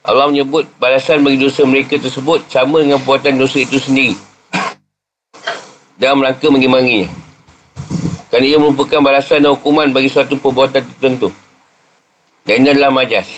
[0.00, 4.16] Allah menyebut balasan bagi dosa mereka tersebut sama dengan perbuatan dosa itu sendiri.
[6.00, 7.21] Dan merangka mengimbanginya.
[8.32, 11.28] Kerana ia merupakan balasan dan hukuman bagi suatu perbuatan tertentu.
[12.48, 13.28] Dan ini adalah majas.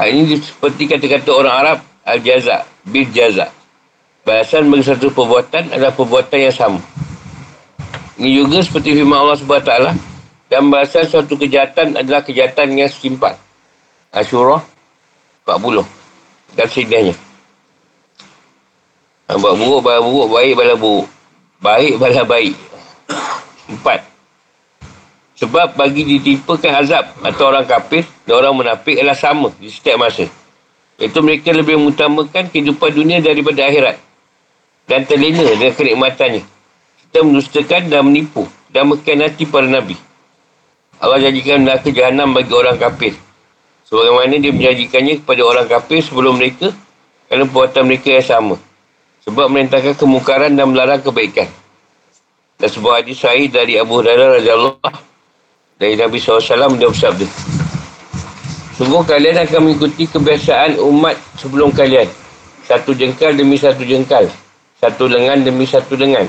[0.00, 3.52] Hal ini seperti kata-kata orang Arab, Al-Jaza, Bil-Jaza.
[4.24, 6.80] Balasan bagi suatu perbuatan adalah perbuatan yang sama.
[8.16, 9.72] Ini juga seperti firman Allah SWT.
[10.48, 13.36] Dan balasan suatu kejahatan adalah kejahatan yang simpan.
[14.16, 14.64] Asyurah
[15.44, 15.84] 40.
[16.56, 17.14] Dan sedihnya.
[19.28, 21.06] Buat buruk, bala buruk, baik, bala buruk.
[21.60, 22.56] Baik, bala baik.
[23.74, 24.00] Empat.
[25.34, 30.30] Sebab bagi ditimpakan azab atau orang kafir dan orang munafik adalah sama di setiap masa.
[30.94, 33.98] Iaitu mereka lebih mengutamakan kehidupan dunia daripada akhirat.
[34.86, 36.42] Dan terlena dengan kenikmatannya.
[37.02, 39.98] Kita menustakan dan menipu dan mengkhianati para Nabi.
[41.02, 43.18] Allah jadikan neraka jahanam bagi orang kafir.
[43.90, 46.70] Sebagaimana dia menjanjikannya kepada orang kafir sebelum mereka
[47.26, 48.56] kerana perbuatan mereka yang sama.
[49.26, 51.50] Sebab merintahkan kemungkaran dan melarang kebaikan.
[52.64, 54.88] Dan sebuah hadis sahih dari Abu Hurairah radhiyallahu
[55.76, 56.40] dari Nabi SAW
[56.80, 57.28] dia bersabda.
[58.80, 62.08] Sungguh kalian akan mengikuti kebiasaan umat sebelum kalian.
[62.64, 64.32] Satu jengkal demi satu jengkal.
[64.80, 66.24] Satu lengan demi satu lengan.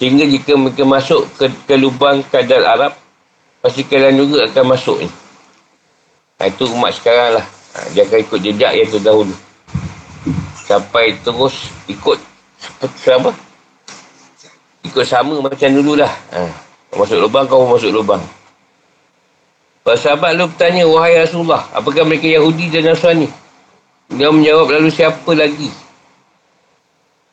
[0.00, 2.96] Sehingga jika mereka masuk ke, ke lubang kadal Arab,
[3.60, 5.12] pasti kalian juga akan masuk ni.
[6.40, 7.44] Ha, itu umat sekarang lah.
[7.76, 9.36] Ha, dia akan ikut jejak yang terdahulu.
[10.64, 12.16] Sampai terus ikut
[12.64, 13.45] seperti apa?
[14.96, 16.08] Ikut sama macam dulu lah.
[16.32, 16.48] Ha.
[16.96, 18.24] Masuk lubang, kau masuk lubang.
[19.84, 23.28] Para sahabat lu bertanya, wahai Rasulullah, apakah mereka Yahudi dan Nasrani?
[24.08, 25.68] Dia menjawab lalu siapa lagi?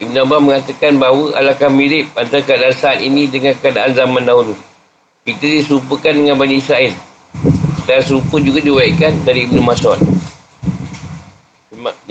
[0.04, 4.60] Ibn Abbas mengatakan bahawa alangkah mirip antara keadaan saat ini dengan keadaan zaman dahulu.
[5.23, 6.91] Kita diserupakan dengan Bani Israel.
[7.88, 10.04] Dan serupa juga diwaikan dari Ibn Mas'ud.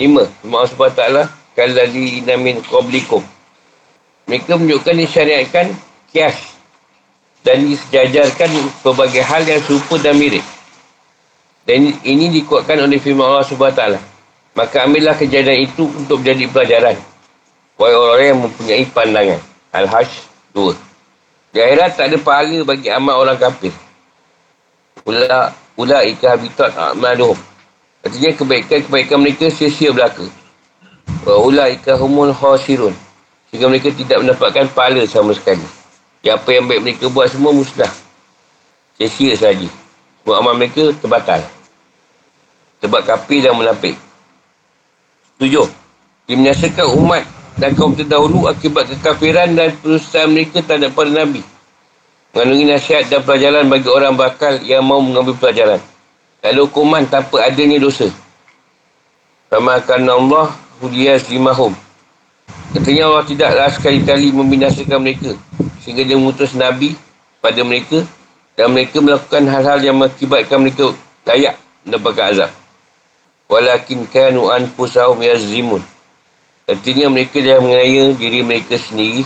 [0.01, 0.25] Lima.
[0.41, 1.05] Firman Allah SWT.
[1.53, 3.21] Kalali namin qablikum.
[4.31, 5.67] Mereka menunjukkan disyariatkan
[6.11, 6.39] kias.
[7.43, 8.51] Dan disejajarkan
[8.87, 10.47] berbagai hal yang serupa dan mirip.
[11.67, 13.99] Dan ini dikuatkan oleh firman Allah SWT.
[14.55, 16.97] Maka ambillah kejadian itu untuk menjadi pelajaran.
[17.81, 19.41] Wahai orang yang mempunyai pandangan.
[19.73, 20.11] Al-Hajj
[20.55, 20.77] 2.
[21.53, 23.73] Di akhirat tak ada pahala bagi amal orang kafir.
[25.03, 27.37] Ula, ula ika habitat a'maduhum.
[28.03, 30.29] Artinya kebaikan-kebaikan mereka sia-sia belaka.
[31.27, 32.95] Ula ika humul khasirun.
[33.53, 35.61] Sehingga mereka tidak mendapatkan pahala sama sekali.
[36.25, 37.93] Ya, apa yang baik mereka buat semua musnah.
[38.97, 39.69] Sia-sia saja.
[40.25, 41.45] Semua amal mereka terbatal.
[42.81, 43.93] Sebab kafir dan menapik.
[45.37, 45.69] Tujuh.
[46.25, 47.29] Dia menyaksikan umat
[47.61, 51.45] dan kaum terdahulu akibat kekafiran dan perusahaan mereka terhadap para Nabi.
[52.33, 55.83] Mengandungi nasihat dan pelajaran bagi orang bakal yang mau mengambil pelajaran.
[56.41, 58.09] Lalu hukuman tanpa adanya dosa.
[59.53, 60.47] Sama akan Allah
[60.81, 61.77] hudiyas limahum.
[62.73, 65.37] Katanya Allah tidaklah sekali-kali membinasakan mereka.
[65.85, 66.97] Sehingga dia mengutus Nabi
[67.45, 68.01] pada mereka.
[68.57, 70.93] Dan mereka melakukan hal-hal yang mengakibatkan mereka
[71.25, 72.51] layak mendapatkan azab.
[73.49, 75.81] Walakin kanu anfusahum yazzimun.
[76.69, 79.25] Artinya mereka dah mengenaya diri mereka sendiri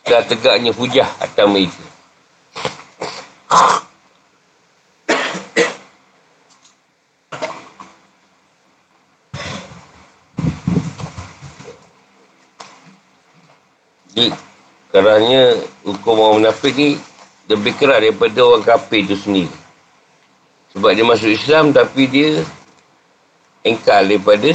[0.00, 1.84] setelah tegaknya hujah atas mereka.
[14.14, 14.30] Jadi,
[14.94, 16.94] kerana hukum orang munafik ni
[17.50, 19.50] lebih keras daripada orang kafir tu sendiri.
[20.70, 22.46] Sebab dia masuk Islam tapi dia
[23.66, 24.54] engkar daripada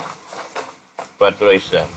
[1.19, 1.87] peraturan Islam.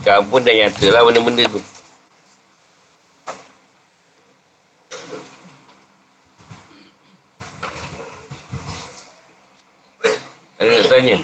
[0.00, 1.60] Sekarang pun dah nyata lah benda-benda tu.
[10.56, 11.16] Ada nak tanya?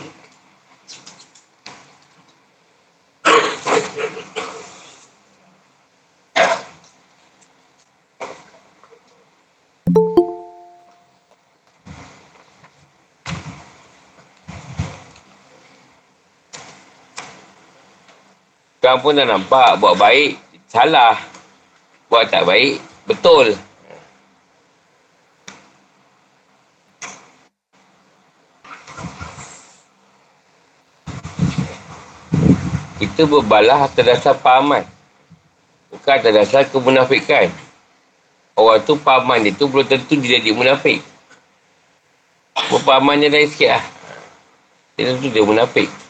[18.86, 20.38] Sekarang pun dah nampak buat baik,
[20.70, 21.18] salah.
[22.06, 23.58] Buat tak baik, betul.
[33.02, 34.86] Kita berbalah atas dasar pahaman.
[35.90, 37.50] Bukan atas dasar kemunafikan.
[38.54, 41.02] Orang tu pahaman dia tu belum tentu dia jadi munafik.
[42.70, 43.84] Berpahamannya lain sikit lah.
[44.94, 46.05] Dia tentu dia munafik.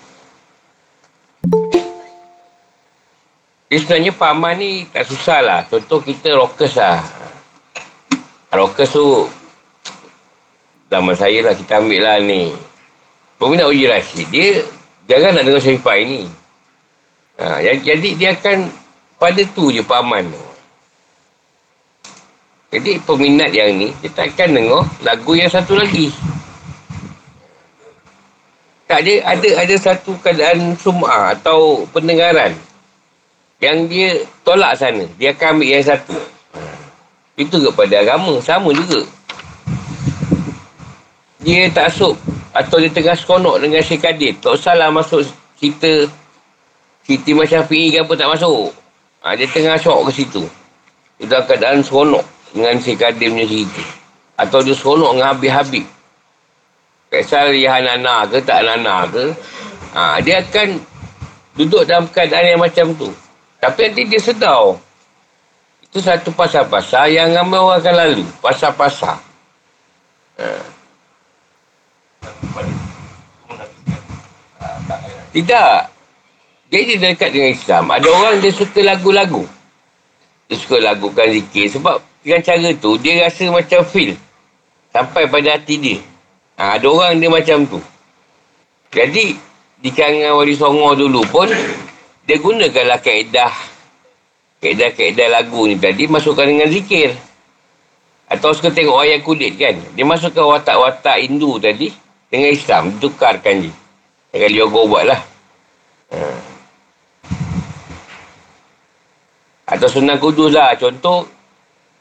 [3.66, 5.60] Dia sebenarnya pahaman ni tak susah lah.
[5.66, 7.02] Contoh kita rockers lah.
[8.54, 9.26] Rockers tu
[10.86, 12.54] zaman saya lah kita ambil lah ni.
[13.42, 14.30] Peminat uji Rashid.
[14.30, 14.62] Dia
[15.10, 16.30] jangan nak dengar Syarifah ni.
[17.36, 18.70] Ha, jadi dia akan
[19.18, 20.44] pada tu je pahaman tu.
[22.70, 26.14] Jadi peminat yang ni dia tak akan dengar lagu yang satu lagi.
[28.86, 32.54] Tak ada ada ada satu keadaan sum'ah atau pendengaran
[33.60, 35.04] yang dia tolak sana.
[35.16, 36.16] Dia akan ambil yang satu.
[37.36, 38.36] Itu kepada agama.
[38.44, 39.04] Sama juga.
[41.40, 42.16] Dia tak asuk.
[42.56, 44.32] Atau dia tengah sekonok dengan Syekh Kadir.
[44.40, 45.24] Tak usahlah masuk
[45.60, 46.08] cerita
[47.06, 48.74] Siti macam Syafi'i ke apa tak masuk.
[49.22, 50.42] Ha, dia tengah syok ke situ.
[51.22, 53.82] Dia dalam keadaan seronok dengan Syekh Kadir punya cerita.
[54.42, 55.86] Atau dia seronok dengan habis-habis.
[57.06, 59.30] Kisah dia nana ke tak nana ke.
[59.94, 60.82] Ha, dia akan
[61.54, 63.08] duduk dalam keadaan yang macam tu.
[63.66, 64.78] Tapi nanti dia sedar.
[65.82, 68.24] Itu satu pasal-pasal yang ramai orang akan lalu.
[68.38, 69.18] Pasal-pasal.
[70.38, 70.46] Ha.
[75.34, 75.74] Tidak.
[76.70, 77.84] Dia dia dekat dengan Islam.
[77.90, 79.42] Ada orang dia suka lagu-lagu.
[80.46, 81.66] Dia suka lagukan zikir.
[81.66, 84.14] Sebab dengan cara tu, dia rasa macam feel.
[84.94, 85.98] Sampai pada hati dia.
[86.54, 87.82] Ha, ada orang dia macam tu.
[88.94, 89.34] Jadi,
[89.82, 91.50] di kalangan wali songo dulu pun,
[92.26, 93.54] dia gunakanlah kaedah
[94.60, 95.78] kaedah-kaedah lagu ni.
[95.78, 97.14] Tadi masukkan dengan zikir.
[98.26, 99.78] Atau suka tengok ayat kulit kan?
[99.94, 101.94] Dia masukkan watak-watak Hindu tadi
[102.26, 102.98] dengan Islam.
[102.98, 103.72] Tukarkan je
[104.36, 105.20] kali yoga buat lah.
[106.12, 106.18] Ha.
[109.66, 110.78] atau sunnah kudus lah.
[110.78, 111.26] Contoh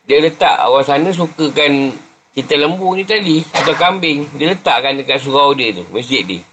[0.06, 1.98] dia letak orang sana sukakan
[2.36, 6.44] Kita lembu ni tadi, atau kambing, dia letakkan dekat surau dia tu, masjid dia.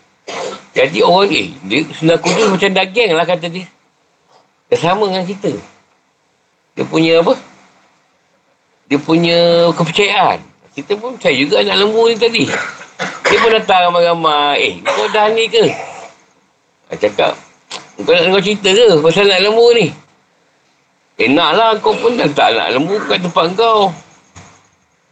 [0.72, 3.68] Jadi orang ni, dia sunnah kudus macam daging lah kata dia.
[4.72, 5.52] Dia sama dengan kita.
[6.72, 7.36] Dia punya apa?
[8.88, 10.40] Dia punya kepercayaan.
[10.72, 12.44] Kita pun percaya juga anak lembu ni tadi.
[13.28, 14.56] Dia pun datang ramai-ramai.
[14.64, 15.68] Eh, kau dah ni ke?
[16.88, 17.36] Dia cakap,
[18.00, 19.86] kau nak kau cerita ke pasal anak lembu ni?
[21.20, 21.76] Eh, nak lah.
[21.84, 23.92] Kau pun dah tak anak lembu kat tempat kau.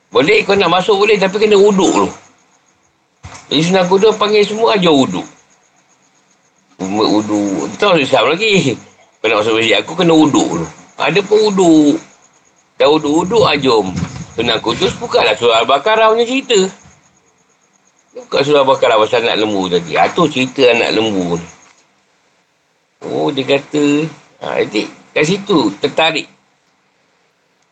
[0.09, 2.09] Boleh kau nak masuk boleh tapi kena uduk dulu.
[3.53, 5.29] Jadi senang kuda panggil semua ajar uduk.
[6.81, 7.69] Umat uduk.
[7.77, 8.73] Tak boleh siap lagi.
[9.21, 10.67] Kau nak masuk masjid aku kena uduk dulu.
[10.97, 12.01] Ada pun uduk.
[12.81, 13.93] Dah uduk-uduk ajom.
[14.33, 16.57] Senang kudus bukanlah surah Al-Baqarah punya cerita.
[18.17, 19.93] Bukan surah Al-Baqarah pasal anak lembu tadi.
[20.01, 21.49] Ha, tu cerita anak lembu ni.
[23.05, 23.85] Oh, dia kata.
[24.41, 26.25] Ha, jadi, kat situ tertarik.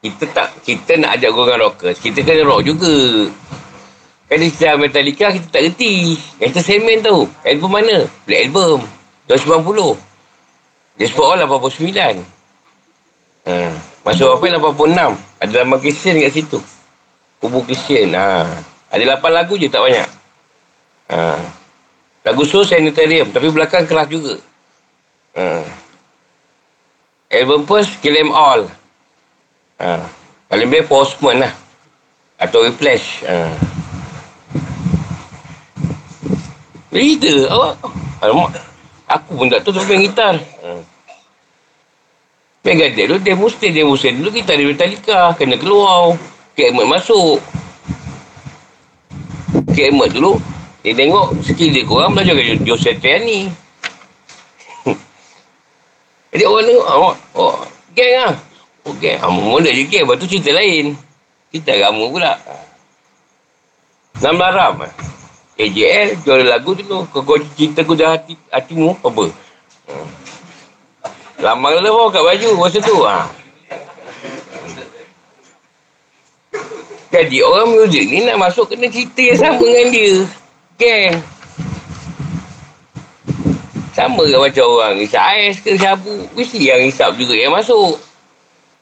[0.05, 1.97] Kita tak, kita nak ajak golongan rockers.
[1.97, 3.33] Kita kena rock juga.
[4.29, 6.13] Kan dia Metallica, kita tak reti.
[6.61, 7.25] Semen tu.
[7.49, 8.05] Album mana?
[8.29, 8.98] Black Album.
[9.29, 10.01] 290.
[10.99, 12.25] Dia sebut all 89.
[13.47, 13.55] Ha.
[14.03, 15.15] Masuk apa 86.
[15.39, 16.59] Ada nama Christian kat situ.
[17.39, 18.17] Kubu Christian.
[18.17, 18.49] Ha.
[18.89, 20.09] Ada 8 lagu je tak banyak.
[21.13, 21.37] Ha.
[22.25, 23.29] Lagu Soul Sanitarium.
[23.31, 24.35] Tapi belakang kelas juga.
[25.37, 25.63] Ha.
[27.29, 28.65] Album first, Kill Em All.
[29.79, 30.03] Ha.
[30.49, 31.53] Paling baik postman lah.
[32.41, 33.23] Atau replace.
[33.29, 33.53] Ha.
[36.89, 37.53] Berita.
[37.53, 37.75] Awak.
[38.25, 38.68] Alamak.
[39.09, 40.37] Aku pun tak tahu tu main gitar.
[40.37, 40.71] Ha.
[42.65, 45.21] Main gadget tu, dia mesti dia mesti dulu kita ada Metallica.
[45.37, 46.13] Kena keluar.
[46.53, 47.41] Kemet masuk.
[49.73, 50.37] Kemet dulu.
[50.85, 53.49] Dia tengok skill dia korang belajar ke Joseph Triani.
[56.33, 57.55] Jadi orang tengok, oh, oh
[57.97, 58.35] geng lah.
[58.89, 59.29] Okey, okay.
[59.29, 60.09] mula je game.
[60.09, 60.97] Lepas tu cerita lain.
[61.53, 62.33] Cerita agama pula.
[64.19, 64.75] Nama Aram.
[65.59, 66.87] AJL, jual lagu tu.
[66.87, 69.25] Kau, kau cerita ku dah hati, hatimu, apa?
[69.91, 70.07] Hmm.
[71.39, 72.99] Lama lah bawa kat baju masa tu.
[73.07, 73.31] Ha.
[77.15, 80.15] Jadi orang muzik ni nak masuk kena cerita yang sama dengan dia.
[80.77, 81.15] Geng.
[83.95, 86.27] Sama ke macam orang isap ais ke sabu.
[86.35, 87.99] Mesti yang isap juga yang masuk.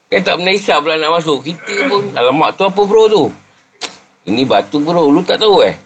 [0.08, 1.44] Kan tak pernah isap pula nak masuk.
[1.44, 3.24] Kita pun, alamak tu apa bro tu?
[4.26, 5.76] Ini batu bro, lu tak tahu eh?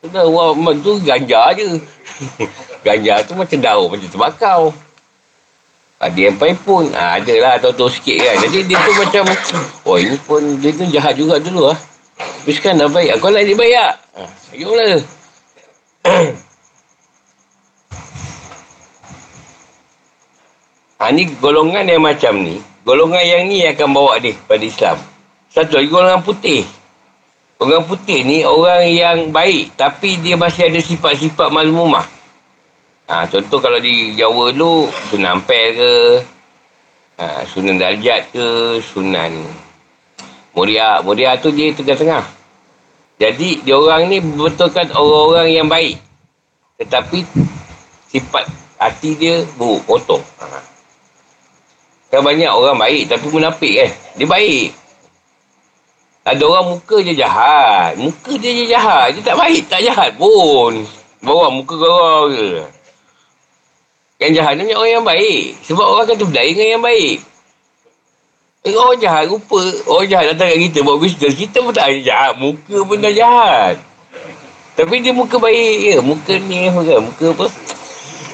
[0.00, 1.76] Tu dah, wah, tu ganja je.
[2.86, 4.62] ganja tu macam daun, macam terbakau.
[6.00, 8.36] Ada yang pain pun, ha, ada lah tahu-tahu sikit kan.
[8.48, 9.22] Jadi dia tu macam,
[9.84, 11.76] oh ini pun, dia tu jahat juga dulu lah.
[12.16, 13.20] Tapi sekarang dah baik.
[13.20, 13.94] Kau nak dia baik tak?
[14.16, 14.22] Ha,
[14.56, 14.96] ayolah.
[20.96, 22.56] ha, ni golongan yang macam ni,
[22.88, 24.96] golongan yang ni akan bawa dia pada Islam.
[25.52, 26.64] Satu lagi golongan putih.
[27.60, 32.08] Golongan putih ni orang yang baik tapi dia masih ada sifat-sifat malumah.
[33.04, 35.92] Ha, contoh kalau di Jawa dulu, Sunan Ampel ke,
[37.20, 39.44] ha, Sunan Darjat ke, Sunan
[40.56, 41.04] Muria.
[41.04, 42.24] Muria tu dia tengah-tengah.
[43.20, 46.00] Jadi, dia orang ni betulkan orang-orang yang baik.
[46.80, 47.28] Tetapi,
[48.08, 48.48] sifat
[48.80, 50.24] hati dia buruk, kotor.
[50.40, 50.64] Ha.
[52.08, 53.90] Kan banyak orang baik tapi munafik kan.
[54.16, 54.68] Dia baik.
[56.20, 57.96] Ada orang muka je jahat.
[57.96, 59.16] Muka dia je jahat.
[59.16, 59.64] Dia tak baik.
[59.72, 60.84] Tak jahat pun.
[61.24, 62.60] Bawa muka kau ke.
[64.20, 65.56] Yang jahat ni orang yang baik.
[65.64, 67.18] Sebab orang akan terbelai dengan yang baik.
[68.68, 69.64] Eh, orang jahat rupa.
[69.88, 71.32] Orang jahat datang kat kita buat bisnes.
[71.32, 72.32] Kita pun tak ada jahat.
[72.36, 73.80] Muka pun dah jahat.
[74.76, 75.96] Tapi dia muka baik je.
[76.04, 77.00] Muka ni apa.
[77.00, 77.48] Muka apa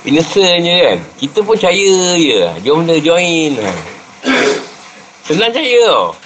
[0.03, 0.99] innocent je kan.
[1.23, 2.43] Kita pun percaya je.
[2.67, 3.55] Jom dia join.
[5.31, 6.26] Senang percaya tau.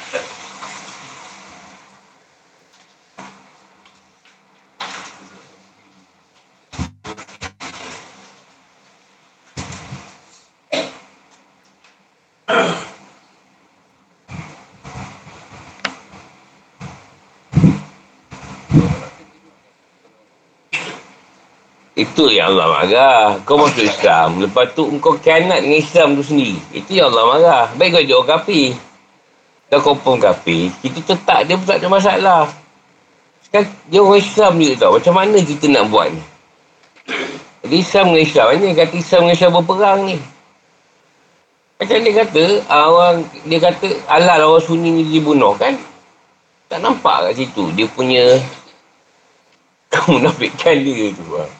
[22.10, 23.38] Itu yang Allah marah.
[23.46, 24.42] Kau masuk Islam.
[24.42, 26.58] Lepas tu kau kianat dengan Islam tu sendiri.
[26.74, 27.64] Itu yang Allah marah.
[27.78, 28.74] Baik kau jauh kapi.
[29.70, 30.74] Kau confirm kapi.
[30.82, 32.42] Kita tetap dia pun tak ada masalah.
[33.46, 34.92] Sekarang dia orang Islam juga tau.
[34.98, 36.22] Macam mana kita nak buat ni?
[37.62, 38.68] Jadi Islam dengan Islam ni.
[38.74, 40.16] Kata Islam dengan Islam berperang ni.
[41.78, 42.42] Macam dia kata.
[42.66, 45.78] Ah, orang Dia kata Allah orang sunni ni dibunuh kan?
[46.66, 47.70] Tak nampak kat situ.
[47.78, 48.34] Dia punya
[49.94, 51.38] kemunafikan dia tu.
[51.38, 51.59] Ha.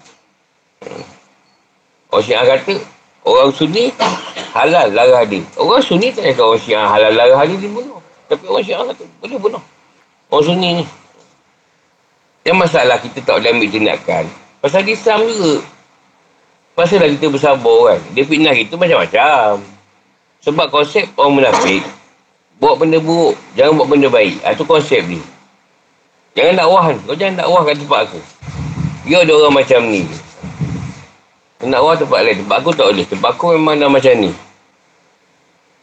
[2.11, 2.75] Orang Syiah kata,
[3.23, 3.93] orang Sunni
[4.57, 5.45] halal larah dia.
[5.61, 8.01] Orang Sunni tak kata orang Syiah halal larah dia dibunuh.
[8.27, 9.63] Tapi orang Syiah kata, boleh bunuh.
[10.33, 10.85] Orang Sunni ni.
[12.43, 14.25] Yang masalah kita tak boleh ambil tindakan.
[14.65, 15.61] Pasal Islam juga.
[16.73, 18.01] Pasal kita bersabar kan.
[18.17, 19.61] Dia fitnah kita macam-macam.
[20.41, 21.85] Sebab konsep orang munafik.
[22.57, 23.37] Buat benda buruk.
[23.53, 24.41] Jangan buat benda baik.
[24.41, 25.21] Itu ha, konsep dia.
[26.33, 26.97] Jangan dakwah kan.
[27.05, 28.21] Kau jangan dakwah kat tempat aku.
[29.05, 30.03] Dia ada orang macam ni.
[31.61, 32.41] Nak dakwah tempat lain.
[32.41, 33.05] Tempat aku tak boleh.
[33.05, 34.33] Tempat aku memang dah macam ni.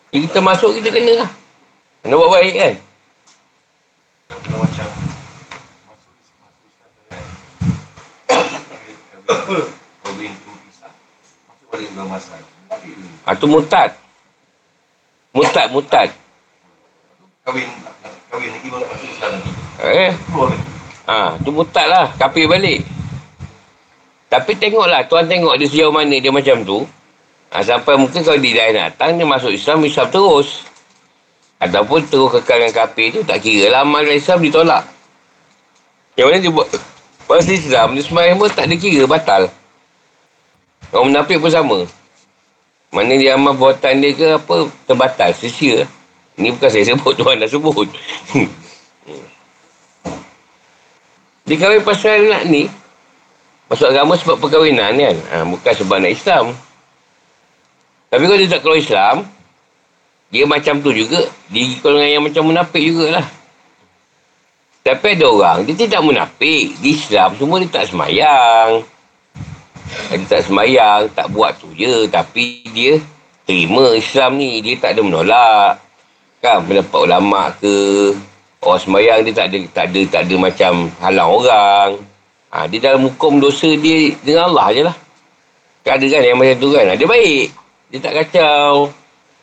[0.09, 1.29] Jadi kita masuk kita kena lah.
[2.01, 2.73] Nak buat baik kan.
[13.27, 13.91] Ah tu mutad.
[15.35, 16.09] Mutad, mutad.
[17.45, 17.69] Kahwin
[18.33, 19.51] kahwin lagi baru masuk Islam lagi.
[19.85, 20.11] Eh.
[21.05, 22.96] Ah, tu mutad lah, kafir balik.
[24.27, 26.83] Tapi tengoklah, tuan tengok dia sejauh mana dia macam tu.
[27.47, 30.67] Ha, sampai mungkin kalau dia dah datang, dia masuk Islam, Islam terus.
[31.63, 34.83] Ataupun terus kekal dengan kafir tu, tak kira lah amal Islam ditolak.
[36.19, 36.67] Yang mana dia buat
[37.27, 39.51] Pasal Islam, dia semayang pun tak ada kira, batal.
[40.95, 41.83] Orang menafik pun sama.
[42.87, 45.83] Mana dia amal buatan dia ke apa, terbatal, sesia.
[46.39, 47.83] Ini bukan saya sebut, Tuhan dah sebut.
[51.51, 52.71] dia kahwin pasal nak ni,
[53.67, 55.15] masuk agama sebab perkahwinan kan.
[55.31, 56.45] Ha, bukan sebab nak Islam.
[58.07, 59.15] Tapi kalau dia tak keluar Islam,
[60.31, 61.27] dia macam tu juga.
[61.51, 63.27] Dia golongan yang macam munafik jugalah.
[64.87, 66.79] Tapi ada orang, dia tidak munafik.
[66.79, 68.87] Di Islam, semua dia tak semayang.
[70.15, 72.07] Dia tak semayang, tak buat tu je.
[72.07, 72.95] Tapi dia
[73.43, 74.63] terima Islam ni.
[74.63, 75.83] Dia tak ada menolak.
[76.39, 77.75] Kan, pendapat ulama ke.
[78.63, 80.71] Orang semayang dia tak ada, tak ada, tak ada macam
[81.03, 81.89] halang orang.
[82.47, 84.95] Ha, dia dalam hukum dosa dia dengan Allah je lah.
[85.83, 86.95] Kan ada kan yang macam tu kan.
[86.95, 87.47] Dia baik.
[87.91, 88.91] Dia tak kacau.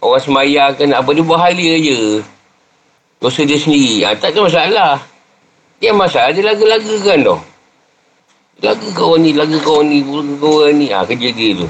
[0.00, 2.00] Orang semayang nak apa, dia buat halia je.
[3.20, 4.04] Dosa dia sendiri.
[4.04, 4.92] Ha, tak ada masalah.
[5.80, 7.36] Yang masalah dia lagu-lagu kan tu.
[8.64, 10.88] Lagu kau ni, lagu kau ni, lagu kau ni.
[10.88, 11.68] Ha, kerja dia tu.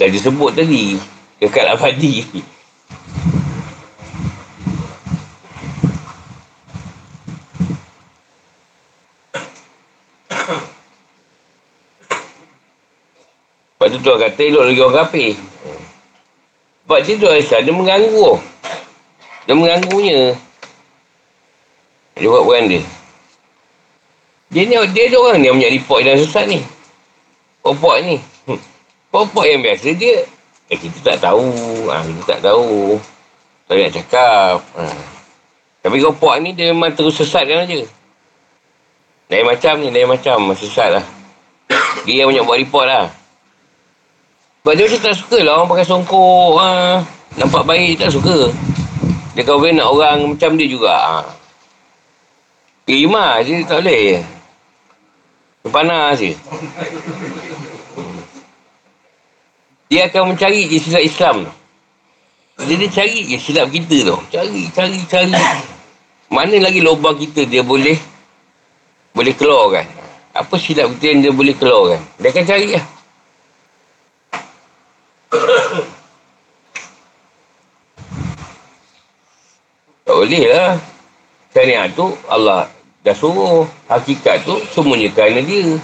[0.00, 0.96] Dah disebut tadi.
[1.38, 2.24] Kekal abadi.
[14.00, 15.32] Tu tuan kata elok lagi orang kapir.
[16.90, 18.28] Sebab dia tu Aisyah, dia mengganggu.
[19.46, 20.34] Dia mengganggunya.
[22.18, 22.82] Dia buat peran dia.
[24.50, 26.58] Dia ni, dia ada orang ni yang punya report dan sesat ni.
[27.62, 28.18] Popok ni.
[28.50, 28.58] Hmm.
[29.14, 30.26] Popok yang biasa dia,
[30.66, 31.46] eh, kita tak tahu.
[31.92, 32.98] Ha, kita tak tahu.
[33.70, 34.58] Tak nak cakap.
[34.74, 34.82] Ha.
[35.86, 37.86] Tapi popok ni dia memang terus sesatkan aja.
[39.30, 40.50] Lain macam ni, lain macam.
[40.58, 41.06] Sesat lah.
[42.02, 43.19] Dia yang banyak buat report lah.
[44.70, 46.54] Sebab dia macam tak suka lah orang pakai songkok.
[46.62, 47.02] Ha.
[47.42, 48.54] Nampak baik, tak suka.
[49.34, 50.94] Dia kahwin nak orang macam dia juga.
[50.94, 51.26] Ha.
[52.86, 54.22] Terima je, tak boleh.
[54.22, 56.38] Dia panas je.
[59.90, 61.52] Dia akan mencari je silap Islam tu.
[62.70, 64.18] Dia, dia cari je silap kita tu.
[64.30, 65.34] Cari, cari, cari.
[66.30, 67.98] Mana lagi lubang kita dia boleh
[69.18, 69.86] boleh keluar kan?
[70.30, 72.02] Apa silap kita yang dia boleh keluar kan?
[72.22, 72.99] Dia akan cari lah.
[80.10, 80.74] Tak boleh lah.
[81.54, 82.66] Syariat tu Allah
[83.06, 83.62] dah suruh.
[83.86, 85.78] Hakikat tu semuanya kerana dia.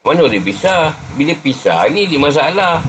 [0.00, 0.96] Mana boleh pisah?
[1.14, 2.80] Bila pisah ni dia masalah.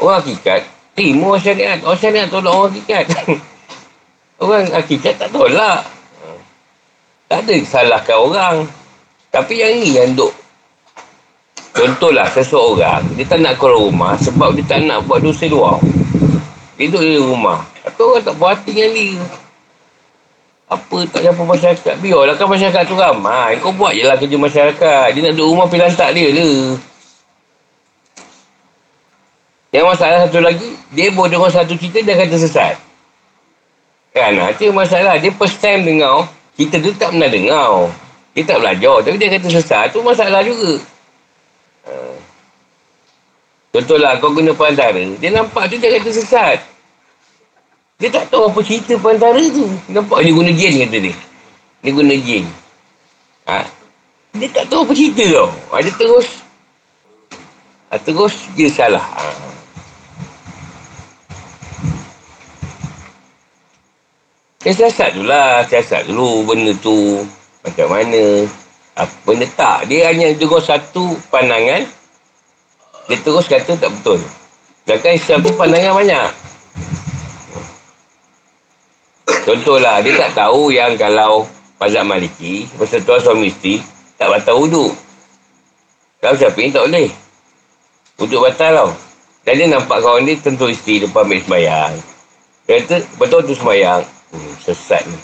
[0.00, 0.64] Orang hakikat
[0.96, 1.78] terima orang syariat.
[1.84, 3.04] Orang syariat tolak orang hakikat.
[4.42, 5.84] orang hakikat tak tolak.
[7.28, 8.56] Tak ada salahkan orang.
[9.28, 10.32] Tapi yang ni yang duk
[11.74, 15.82] Contohlah seseorang, dia tak nak keluar rumah sebab dia tak nak buat dosa luar.
[16.78, 17.66] Dia duduk di rumah.
[17.82, 19.18] Atau orang tak puas hati dengan dia.
[20.70, 21.94] Apa tak siapa masyarakat?
[21.98, 23.58] Biarlah kan masyarakat tu ramai.
[23.58, 25.06] Kau buat je lah kerja masyarakat.
[25.12, 26.78] Dia nak duduk rumah pilih tak dia le.
[29.74, 32.78] Yang masalah satu lagi, dia boleh dengar satu cerita, dia kata sesat.
[34.14, 34.38] Kan?
[34.54, 35.18] Itu masalah.
[35.18, 37.90] Dia first time dengar, kita tu tak pernah dengar.
[38.38, 38.96] Dia tak belajar.
[39.02, 39.90] Tapi dia kata sesat.
[39.90, 40.78] Itu masalah juga.
[43.74, 45.02] Contohlah kau guna perantara.
[45.18, 46.62] Dia nampak tu dia kata sesat.
[47.98, 49.66] Dia tak tahu apa cerita perantara tu.
[49.90, 51.14] Nampak dia guna jin kata dia.
[51.82, 52.46] Dia guna jin.
[53.50, 53.66] Ha?
[54.38, 55.50] Dia tak tahu apa cerita tau.
[55.74, 56.28] Ha, dia terus.
[57.90, 59.02] Ha, terus dia salah.
[59.02, 59.26] Ha.
[64.62, 65.66] Dia siasat tu lah.
[65.66, 67.26] Siasat dulu benda tu.
[67.66, 68.46] Macam mana.
[69.26, 69.90] Benda tak.
[69.90, 71.82] Dia hanya dengar satu pandangan.
[73.10, 74.22] Dia terus kata tak betul.
[74.86, 76.30] Sedangkan Islam tu pandangan banyak.
[79.44, 81.44] Contohlah, dia tak tahu yang kalau
[81.76, 83.76] mazhab maliki, persentuhan suami isteri,
[84.16, 84.96] tak batal wuduk.
[86.22, 87.12] Kalau syafi'i tak boleh.
[88.16, 88.90] Wuduk batal tau.
[89.44, 91.94] Dan dia nampak kawan dia tentu isteri depan ambil sembayang.
[92.64, 94.02] Dia kata, betul tu sembayang.
[94.32, 95.18] Hmm, sesat ni.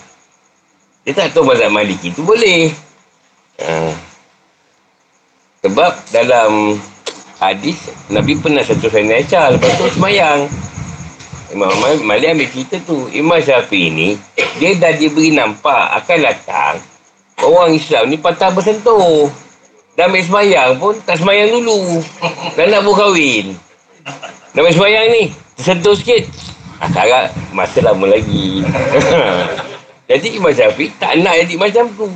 [1.08, 2.89] Dia tak tahu mazhab maliki tu boleh.
[3.60, 3.92] Ha.
[5.60, 6.80] Sebab dalam
[7.36, 9.56] hadis, Nabi pernah satu saya Aisyah.
[9.56, 10.40] Lepas tu sembayang.
[11.50, 11.72] Imam
[12.06, 13.10] Malik ambil cerita tu.
[13.10, 14.08] Imam Syafi'i ni,
[14.62, 16.74] dia dah diberi nampak akan datang
[17.44, 19.28] orang Islam ni patah bersentuh.
[19.98, 22.00] Dah ambil sembayang pun, tak sembayang dulu.
[22.56, 23.46] Dah nak berkahwin.
[24.54, 25.22] Dah ambil sembayang ni,
[25.58, 26.24] tersentuh sikit.
[26.80, 28.64] Akak masa lama lagi.
[30.10, 32.08] jadi Imam Syafi'i tak nak jadi macam tu.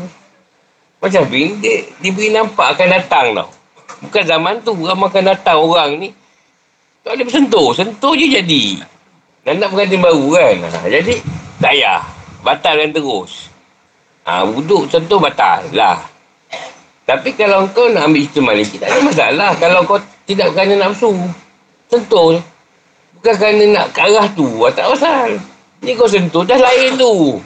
[1.00, 3.48] Imam Syafi'i dia diberi nampak akan datang tau.
[4.04, 6.08] Bukan zaman tu, ramai akan datang orang ni.
[7.04, 7.68] Tak boleh bersentuh.
[7.76, 8.64] Sentuh je jadi.
[9.44, 10.54] Dan nak pengantin baru kan.
[10.64, 11.14] Ha, jadi,
[11.60, 12.00] tak payah.
[12.40, 13.52] Batalkan terus.
[14.24, 16.00] Ha, wuduk sentuh batal lah.
[17.04, 19.50] Tapi kalau kau nak ambil cerita maliki, tak ada masalah.
[19.60, 21.12] Kalau kau tidak kerana nafsu,
[21.92, 22.40] sentuh
[23.20, 24.48] bukan kerana nak ke arah tu.
[24.72, 25.36] Tak pasal.
[25.84, 27.40] Ni kau sentuh, dah lain tu.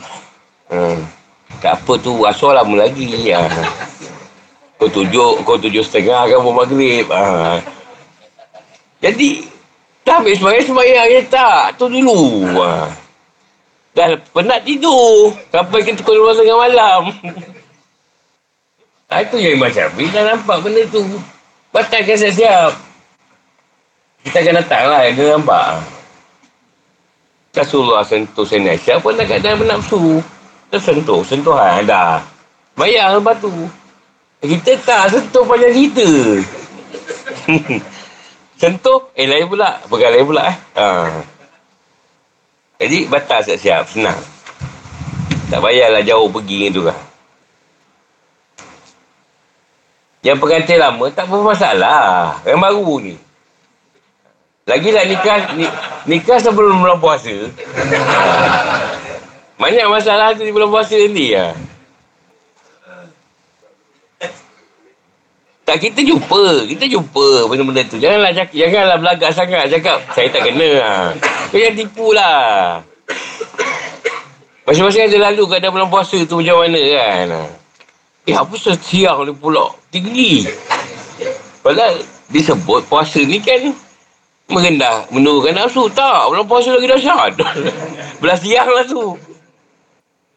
[0.70, 1.03] Hmm.
[1.59, 3.34] Tak apa tu, asal lama lagi.
[3.34, 3.42] Ha.
[4.78, 7.11] Kau tujuh, kau tujuh setengah kan buat maghrib.
[7.11, 7.59] Ha.
[9.02, 9.46] Jadi,
[10.06, 11.74] dah habis semayang, semayang je tak.
[11.74, 12.46] Tu dulu.
[12.62, 12.86] Ha.
[13.98, 15.34] Dah penat tidur.
[15.50, 17.02] Sampai ke pukul 12 tengah malam.
[19.11, 21.02] Ha, itu yang Imam Syafi'i dah nampak benda tu.
[21.74, 22.76] Batalkan siap-siap.
[24.22, 25.80] Kita akan datang lah, dia nampak.
[27.56, 29.66] Rasulullah sentuh Aisyah pun dah kat dalam.
[30.68, 32.20] Dia sentuh, sentuhan dah.
[32.76, 33.48] Bayar lepas tu.
[34.38, 36.08] Kita tak sentuh panjang cerita.
[38.60, 39.80] sentuh, eh lain pula.
[39.88, 40.56] Bukan lain pula eh.
[40.76, 40.86] Ha.
[42.78, 44.20] Jadi batal siap-siap, senang.
[45.48, 46.98] Tak payahlah jauh pergi tu kan.
[50.20, 52.44] Yang pengantin lama tak bermasalah.
[52.44, 53.14] Yang baru ni.
[54.68, 55.64] Lagilah nikah ni,
[56.04, 57.32] nikah sebelum bulan puasa.
[59.59, 61.50] Banyak masalah tu di bulan puasa nanti ya.
[65.66, 68.00] Tak kita jumpa, kita jumpa benda-benda tu.
[68.00, 70.70] Janganlah cakap, janganlah belagak sangat cakap saya tak kena.
[70.80, 70.92] Ha.
[71.52, 72.80] Kau jangan tipu lah.
[74.64, 77.28] Masing-masing ada lalu kat dalam bulan puasa tu macam mana kan.
[78.24, 80.48] Eh apa siang ni pula tinggi.
[81.61, 82.00] Padahal
[82.32, 83.74] disebut puasa ni kan
[84.48, 85.92] merendah, menurunkan nafsu.
[85.92, 87.32] Tak, bulan puasa lagi dahsyat.
[88.24, 89.20] Belah siang lah tu.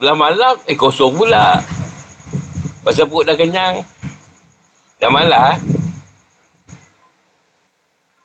[0.01, 1.61] Belah malam, eh kosong pula.
[2.81, 3.85] Pasal perut dah kenyang.
[4.97, 5.61] Dah malah.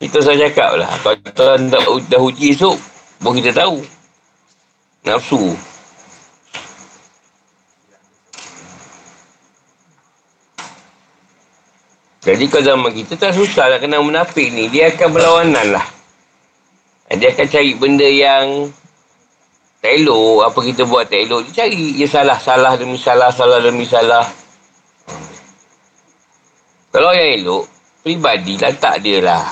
[0.01, 0.89] Itu saya cakap lah.
[1.05, 2.81] Kalau kita dah, dah uji esok,
[3.21, 3.85] baru kita tahu.
[5.05, 5.53] Nafsu.
[12.25, 14.73] Jadi kalau zaman kita tak susah nak kenal munafik ni.
[14.73, 15.87] Dia akan berlawanan lah.
[17.13, 18.73] Dia akan cari benda yang
[19.83, 20.49] tak elok.
[20.49, 21.49] Apa kita buat tak elok.
[21.49, 21.97] Dia cari.
[21.97, 24.25] Dia salah, salah demi salah, salah demi salah.
[26.93, 27.65] Kalau yang elok,
[28.01, 29.45] pribadi lah tak dia lah.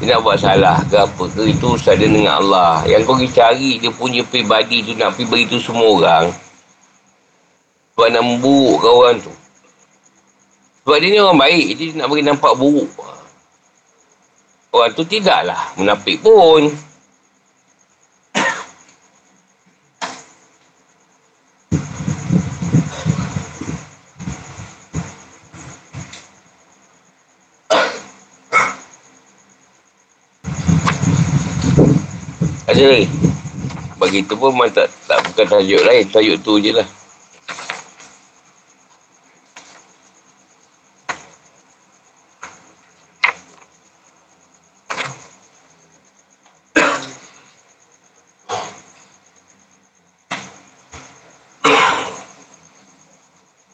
[0.00, 1.52] Dia nak buat salah ke apa ke.
[1.52, 2.84] Itu usaha dia dengan Allah.
[2.84, 6.26] Yang kau pergi cari dia punya pribadi tu nak pergi beritahu semua orang.
[7.96, 9.32] Sebab nak memburukkan orang tu.
[10.84, 12.92] Sebab dia ni orang baik, dia nak bagi nampak buruk.
[14.70, 16.68] Orang tu tidaklah munafik pun.
[32.86, 33.10] Lagi.
[33.98, 36.06] Bagi tu pun tak, tak bukan tajuk lain.
[36.06, 36.86] Tajuk tu je lah.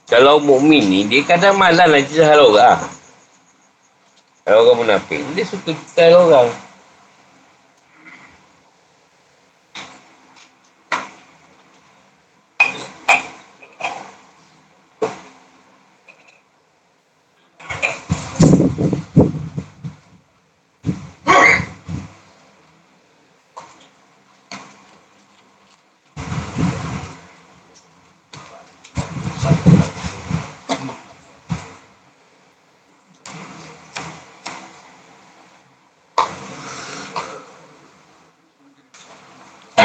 [0.08, 2.80] Kalau mukmin ni dia kadang malas nak cerita hal orang.
[4.44, 6.61] Kalau orang munafik, dia suka cerita orang.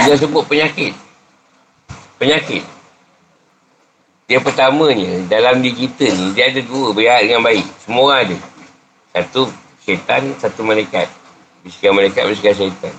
[0.07, 0.95] Dia sebut penyakit.
[2.15, 2.63] Penyakit.
[4.31, 7.67] Yang pertamanya, dalam diri kita ni, dia ada dua berat dengan baik.
[7.83, 8.37] Semua orang ada.
[9.11, 9.51] Satu
[9.83, 11.11] syaitan, satu malaikat.
[11.59, 12.95] Bisikan malaikat, bisikan syaitan.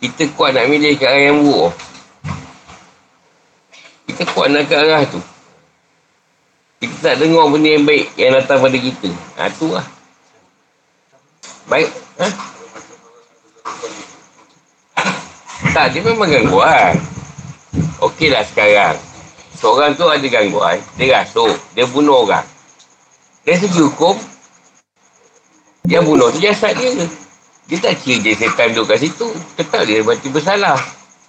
[0.00, 1.76] Kita kuat nak milih ke arah yang buruk.
[4.08, 5.20] Kita kuat nak ke arah tu.
[6.80, 9.10] Kita tak dengar benda yang baik yang datang pada kita.
[9.36, 9.84] Ha, tu lah.
[11.68, 11.92] Baik.
[12.24, 12.56] Ha?
[15.74, 16.96] Tak, dia memang gangguan.
[18.00, 18.96] Okeylah sekarang.
[19.58, 20.80] Seorang tu ada gangguan.
[20.96, 21.52] Dia rasuk.
[21.76, 22.46] Dia bunuh orang.
[23.44, 24.16] Dari segi hukum,
[25.88, 26.92] yang bunuh tu jasad dia.
[27.68, 29.28] Dia tak kira dia setan duduk kat situ.
[29.56, 30.80] Tetap dia berarti bersalah.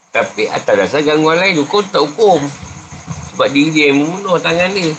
[0.10, 2.40] Tapi atas dasar gangguan lain, hukum tak hukum.
[3.34, 4.96] Sebab diri dia yang membunuh tangan dia.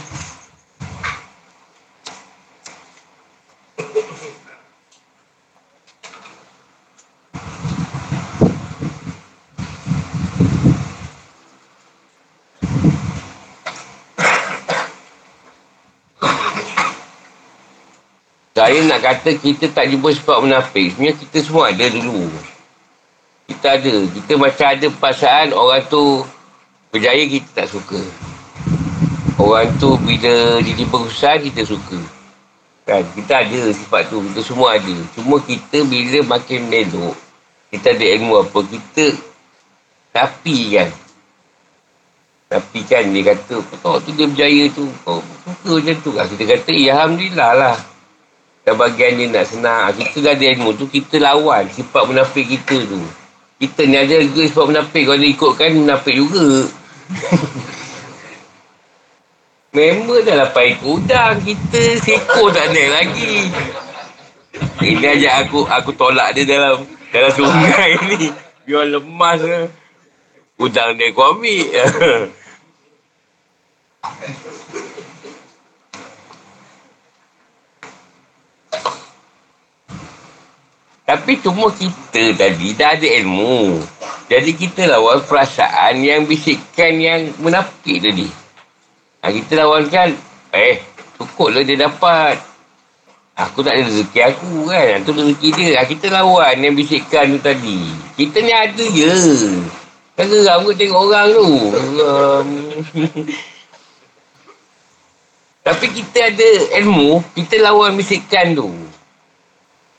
[18.70, 20.94] Saya nak kata kita tak jumpa sebab menafik.
[20.94, 22.30] Sebenarnya kita semua ada dulu.
[23.50, 23.94] Kita ada.
[24.14, 26.22] Kita macam ada perasaan orang tu
[26.94, 27.98] berjaya kita tak suka.
[29.42, 31.98] Orang tu bila jadi berusaha kita suka.
[32.86, 33.02] Kan?
[33.18, 34.22] Kita ada sifat tu.
[34.30, 34.96] Kita semua ada.
[35.18, 37.18] Cuma kita bila makin melok,
[37.74, 39.18] kita ada ilmu apa, kita
[40.14, 40.90] tapi kan.
[42.46, 44.86] Tapi kan dia kata, kau tu dia berjaya tu.
[45.02, 46.10] Kau suka macam tu.
[46.14, 47.89] Kita kata, ya Alhamdulillah lah.
[48.70, 49.82] Dan bagian dia nak senang.
[49.82, 53.02] Ah, kita dah ada ilmu tu, kita lawan sifat munafik kita tu.
[53.58, 55.10] Kita ni ada juga sifat munafik.
[55.10, 56.70] Kalau dia ikutkan, munafik juga.
[59.74, 61.42] Member dah lapan ekor udang.
[61.42, 63.50] Kita sekor tak ada lagi.
[64.86, 68.30] Ini aja aku aku tolak dia dalam dalam sungai ni.
[68.70, 69.66] Biar lemas ke.
[70.62, 71.74] Udang dia aku ambil.
[81.10, 83.82] Tapi cuma kita tadi dah ada ilmu.
[84.30, 88.30] Jadi kita lawan perasaan yang bisikkan yang menafik tadi.
[89.18, 90.14] Ha, kita lawankan,
[90.54, 90.78] eh,
[91.18, 92.38] cukup lah dia dapat.
[93.34, 95.02] Aku tak ada rezeki aku kan.
[95.02, 95.82] Itu rezeki dia.
[95.82, 97.90] Ha, kita lawan yang bisikkan tu tadi.
[98.14, 99.10] Kita ni ada je.
[100.14, 101.50] Kan geram ke tengok orang tu.
[105.66, 106.48] Tapi kita ada
[106.78, 108.89] ilmu, kita lawan bisikkan tu.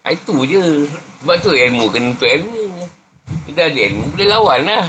[0.01, 0.89] Ha, itu je.
[1.21, 2.89] Sebab tu ilmu kena untuk ilmu.
[3.45, 4.85] Kita ada ilmu, boleh lawan lah.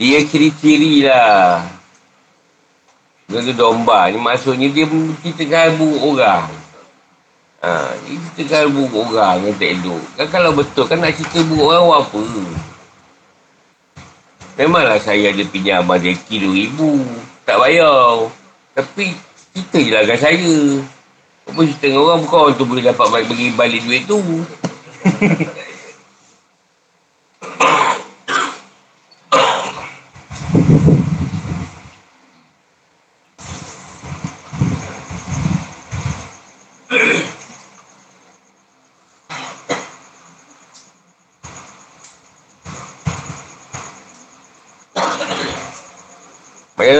[0.00, 1.64] Dia ciri-ciri lah.
[3.28, 4.86] Dia domba ni maksudnya dia
[5.34, 6.63] tengah buruk orang.
[7.64, 10.04] Ha, cerita kan buruk orang yang tak elok.
[10.20, 12.22] Kan kalau betul kan nak cerita buruk orang buat apa?
[14.60, 16.78] Memanglah saya ada pinjam abang Zeki RM2,000.
[17.48, 18.28] Tak bayar.
[18.76, 19.16] Tapi
[19.56, 20.56] kita je lah saya.
[21.48, 24.20] Apa cerita dengan orang bukan orang tu boleh dapat bagi balik duit tu.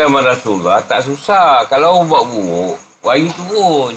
[0.05, 1.65] zaman Rasulullah tak susah.
[1.73, 3.97] Kalau orang buat buruk, wahyu turun.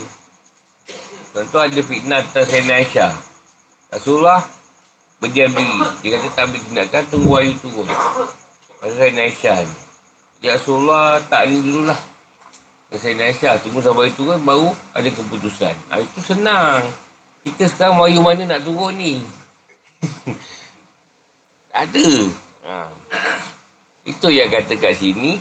[1.35, 3.13] Contoh ada fitnah tentang Sayyidina Aisyah.
[3.91, 4.39] Rasulullah
[5.19, 5.79] berdiam diri.
[6.01, 7.87] Dia kata tak ambil tindakan, tunggu wahyu turun.
[8.79, 9.75] Pasal Sayyidina Aisyah ni.
[10.39, 11.99] Ya Rasulullah tak ni dulu lah.
[12.87, 15.75] Sayyidina Aisyah tunggu sampai itu kan baru ada keputusan.
[15.91, 16.87] Ha, itu senang.
[17.43, 19.19] Kita sekarang wahyu mana nak turun ni?
[21.83, 22.09] ada.
[22.63, 22.77] Ha.
[24.07, 25.35] Itu yang kata kat sini,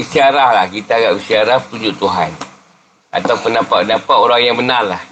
[0.00, 0.66] isyarah lah.
[0.66, 2.30] Kita agak isyarah tunjuk Tuhan.
[3.10, 5.02] Atau pendapat-pendapat orang yang benar lah.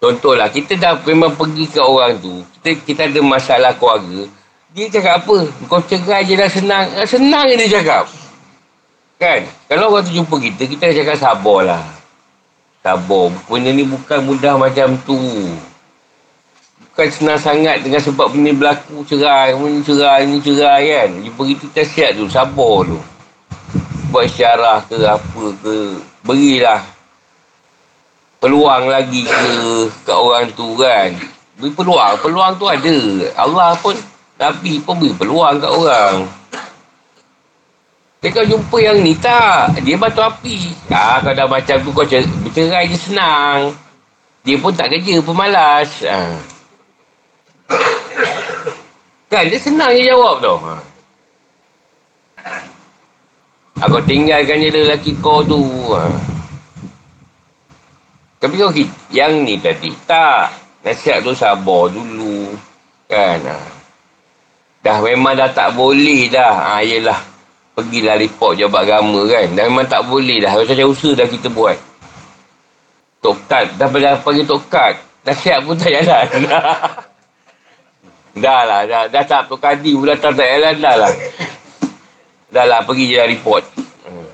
[0.00, 2.40] Contohlah, kita dah memang pergi ke orang tu.
[2.56, 4.24] Kita, kita ada masalah keluarga.
[4.72, 5.38] Dia cakap apa?
[5.68, 6.88] Kau cerai je dah senang.
[6.96, 8.08] Eh, senang dia cakap.
[9.20, 9.44] Kan?
[9.68, 11.84] Kalau orang tu jumpa kita, kita cakap sabar lah.
[12.80, 13.28] Sabar.
[13.44, 15.20] Benda ni bukan mudah macam tu
[17.00, 21.10] bukan senang sangat dengan sebab benda berlaku cerai, ini cerai, ini cerai kan.
[21.24, 23.00] Jumpa kita kita tu, sabar tu.
[24.12, 26.84] Buat syarah ke apa ke, berilah
[28.36, 29.40] peluang lagi ke
[30.04, 31.08] ke orang tu kan.
[31.56, 33.00] Beri peluang, peluang tu ada.
[33.32, 33.96] Allah pun
[34.36, 36.28] Nabi pun beri peluang kat orang.
[38.20, 39.72] Dia kau jumpa yang ni tak?
[39.80, 40.68] Dia batu api.
[40.92, 42.04] Ah, kalau dah macam tu kau
[42.44, 43.72] bercerai je senang.
[44.44, 46.04] Dia pun tak kerja, pemalas.
[46.04, 46.59] Ah.
[49.30, 50.54] Kan dia senang je jawab tu.
[50.58, 50.74] Ha.
[53.86, 55.62] Aku tinggalkan je lelaki kau tu.
[55.94, 56.10] Ha.
[58.42, 58.74] Tapi kau
[59.14, 59.94] yang ni tadi.
[60.02, 60.50] Tak.
[60.82, 62.58] Nasihat tu sabar dulu.
[63.06, 63.38] Kan.
[63.46, 63.56] Ha.
[64.82, 66.74] Dah memang dah tak boleh dah.
[66.74, 67.22] Ha, yelah.
[67.78, 69.46] Pergilah report jabat agama kan.
[69.54, 70.58] Dah memang tak boleh dah.
[70.58, 71.78] Macam usaha dah kita buat.
[73.22, 73.78] Tokat.
[73.78, 74.98] Dah pergi tokat.
[75.22, 76.26] Nasihat pun tak jalan.
[78.36, 78.80] dah lah.
[78.86, 81.12] Dah, dah tak tukadi pula tak tak jalan dah lah.
[82.50, 83.64] Dah lah pergi je lah report.
[84.06, 84.26] Hmm.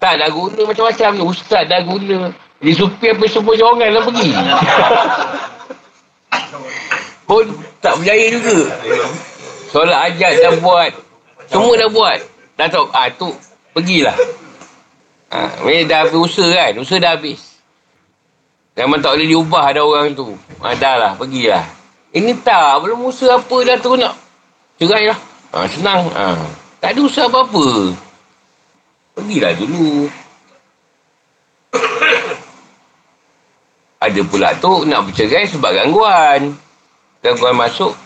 [0.00, 1.22] Tak dah guna macam-macam ni.
[1.24, 2.32] Ustaz dah guna.
[2.62, 4.30] Dia supir apa semua jangan lah pergi.
[7.32, 7.48] pun
[7.80, 8.58] tak berjaya juga.
[9.72, 10.92] Solat ajat dah buat.
[11.48, 12.18] Semua dah buat.
[12.60, 12.86] Dah tahu.
[12.92, 13.32] Ah, tu.
[13.72, 14.12] Pergilah.
[15.32, 16.76] Ha, dah habis usaha kan?
[16.76, 17.56] Usaha dah habis.
[18.76, 20.36] Memang tak boleh diubah ada orang tu.
[20.60, 21.64] Ha, dah lah, pergilah.
[22.12, 24.12] Ini tak, belum usaha apa dah tu nak.
[24.76, 25.18] Cerai lah.
[25.56, 26.12] Ha, senang.
[26.12, 26.36] Ha.
[26.76, 27.96] Tak ada usaha apa-apa.
[29.16, 30.12] Pergilah dulu.
[34.04, 36.52] ada pula tu nak bercerai sebab gangguan.
[37.24, 37.96] Gangguan masuk,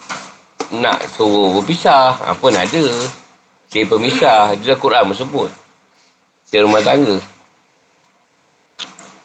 [0.70, 2.14] nak suruh berpisah.
[2.22, 2.86] Apa nak ada.
[3.74, 4.54] Saya pemisah.
[4.62, 5.50] Dia Quran sebut.
[6.46, 7.18] Di rumah tangga.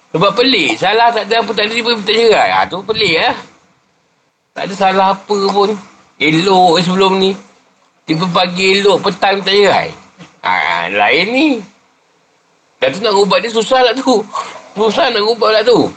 [0.09, 0.73] Sebab pelik.
[0.81, 2.49] Salah tak ada apa dia minta cerai.
[2.49, 3.50] Ha, tu pelik lah.
[4.51, 5.71] Tak ada salah apa pun.
[6.19, 7.31] Elok sebelum ni.
[8.03, 9.89] Tiba pagi elok petang minta cerai.
[10.43, 11.49] Ha, lain ni.
[12.81, 14.25] Dan tu nak ubah dia susah lah tu.
[14.75, 15.87] Susah nak ubah lah tu.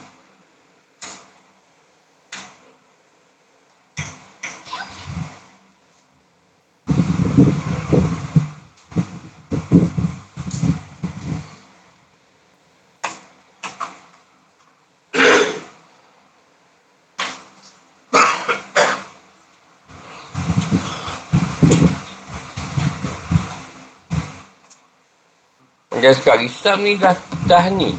[26.04, 27.16] Macam sekarang Islam ni dah,
[27.48, 27.96] dah ni.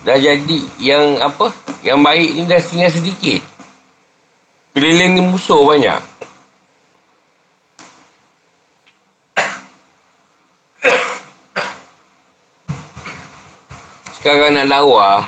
[0.00, 1.52] Dah jadi yang apa?
[1.84, 3.44] Yang baik ni dah tinggal sedikit.
[4.72, 6.00] Keliling ni musuh banyak.
[14.16, 15.20] Sekarang nak dakwah.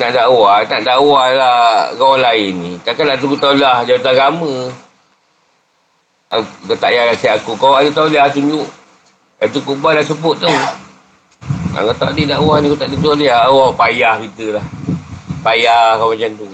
[0.00, 0.64] Nak dakwah.
[0.64, 2.72] Nak dakwah lah orang lain ni.
[2.88, 4.52] Takkanlah tunggu taulah jawatan agama.
[6.32, 7.52] Kau tak payah rasa aku.
[7.60, 8.79] Kau ada dia tunjuk
[9.40, 10.52] itu kubah dah sebut tu.
[11.70, 13.48] Kalau tak ada dakwah ni, tak ada dia.
[13.48, 14.66] Oh, payah kita lah.
[15.40, 16.48] Payah kau macam tu.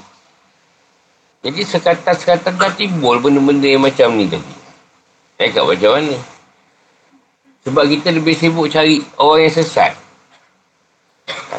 [1.42, 4.54] Jadi sekatan-sekatan dah timbul benda-benda yang macam ni tadi.
[5.42, 6.16] Eh, kat macam mana?
[7.66, 9.92] Sebab kita lebih sibuk cari orang yang sesat.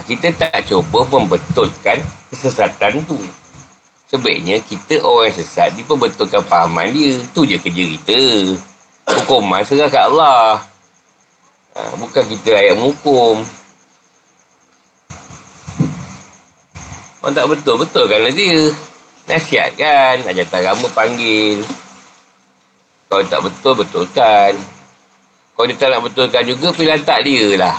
[0.08, 2.00] Kita tak cuba membetulkan
[2.32, 3.20] kesesatan tu.
[4.08, 7.20] Sebaiknya kita orang sesat, dia betulkan pahaman dia.
[7.36, 8.20] Tu je kerja kita.
[9.08, 10.64] Hukuman serah kat Allah.
[11.78, 13.46] Ha, bukan kita ayat menghukum.
[17.22, 18.74] Orang tak betul, betul kan dia.
[19.30, 21.62] Nasihat kan, ajar agama panggil.
[23.06, 24.58] Kalau tak betul, betulkan.
[25.54, 27.78] Kalau dia tak nak betulkan juga, pilihan tak dia lah.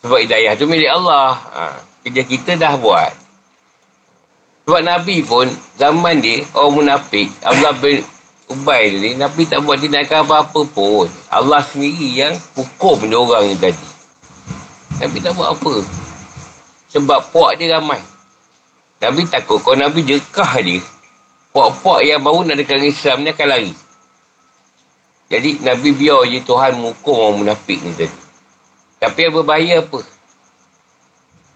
[0.00, 1.36] Sebab hidayah tu milik Allah.
[1.36, 1.62] Ha,
[2.08, 3.12] kerja kita dah buat.
[4.64, 5.44] Sebab Nabi pun,
[5.76, 8.00] zaman dia, orang munafik, Allah bin
[8.50, 11.06] Ubay ni, Nabi tak buat tindakan apa-apa pun.
[11.30, 13.88] Allah sendiri yang hukum dia orang ni tadi.
[14.98, 15.86] Nabi tak buat apa.
[16.90, 18.02] Sebab puak dia ramai.
[18.98, 20.82] Nabi takut kalau Nabi jekah dia,
[21.54, 23.72] puak-puak yang baru nak dekat Islam ni akan lari.
[25.30, 28.18] Jadi Nabi biar je Tuhan menghukum orang munafik ni tadi.
[28.98, 30.00] Tapi yang berbahaya apa?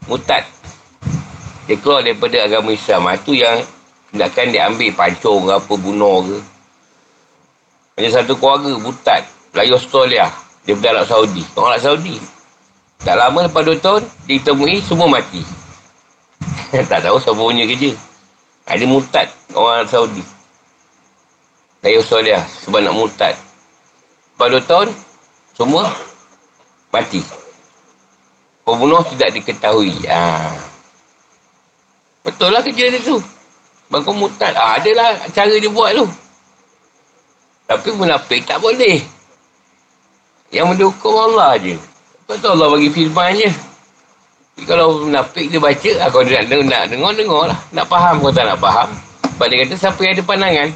[0.06, 0.46] Mutat.
[1.66, 3.10] Dia keluar daripada agama Islam.
[3.10, 3.66] Itu yang
[4.14, 6.53] tindakan dia ambil pancung ke apa, bunuh ke.
[7.94, 9.22] Macam satu keluarga butat.
[9.54, 10.26] Melayu Australia.
[10.66, 11.42] Dia berada Arab Saudi.
[11.54, 12.16] Orang Arab Saudi.
[13.04, 15.44] Tak lama lepas dua tahun, ditemui semua mati.
[16.90, 17.92] tak tahu siapa punya kerja.
[18.66, 20.24] Ada mutat orang Arab Saudi.
[21.84, 22.42] Dari Australia.
[22.66, 23.34] Sebab nak mutat.
[24.34, 24.88] Lepas dua tahun,
[25.54, 25.86] semua
[26.90, 27.22] mati.
[28.64, 29.92] Pembunuh tidak diketahui.
[30.08, 30.50] Ha.
[32.24, 33.20] Betul lah kerja dia tu.
[33.92, 34.56] Bangkau mutat.
[34.56, 36.08] Ha, adalah cara dia buat tu.
[37.64, 39.00] Tapi munafik tak boleh.
[40.52, 41.74] Yang mendukung Allah je.
[42.28, 43.50] Betul Allah bagi firman je.
[44.54, 47.58] Jadi kalau munafik dia baca, ah, nak, nak, nak dengar, dengar lah.
[47.74, 48.88] Nak faham kau tak nak faham.
[49.34, 50.68] Sebab dia kata siapa yang ada pandangan.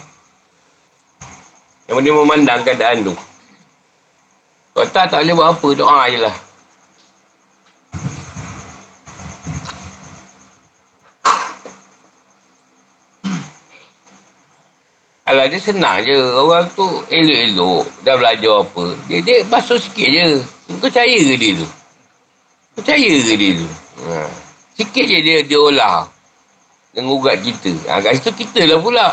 [1.87, 3.15] Yang dia memandang keadaan tu.
[4.75, 5.69] Kalau tak, tak boleh buat apa.
[5.79, 6.35] Doa je lah.
[15.29, 16.17] Alah dia senang je.
[16.17, 17.85] Orang tu elok-elok.
[18.01, 18.85] Dah belajar apa.
[19.13, 20.41] Dia, dia basuh sikit je.
[20.81, 21.69] Percaya ke dia tu?
[22.81, 23.69] Percaya ke dia tu?
[24.09, 24.25] Ha.
[24.81, 26.09] Sikit je dia, dia olah.
[26.97, 27.77] Dengan ugat kita.
[27.93, 29.07] Ha, kat situ kita lah pula.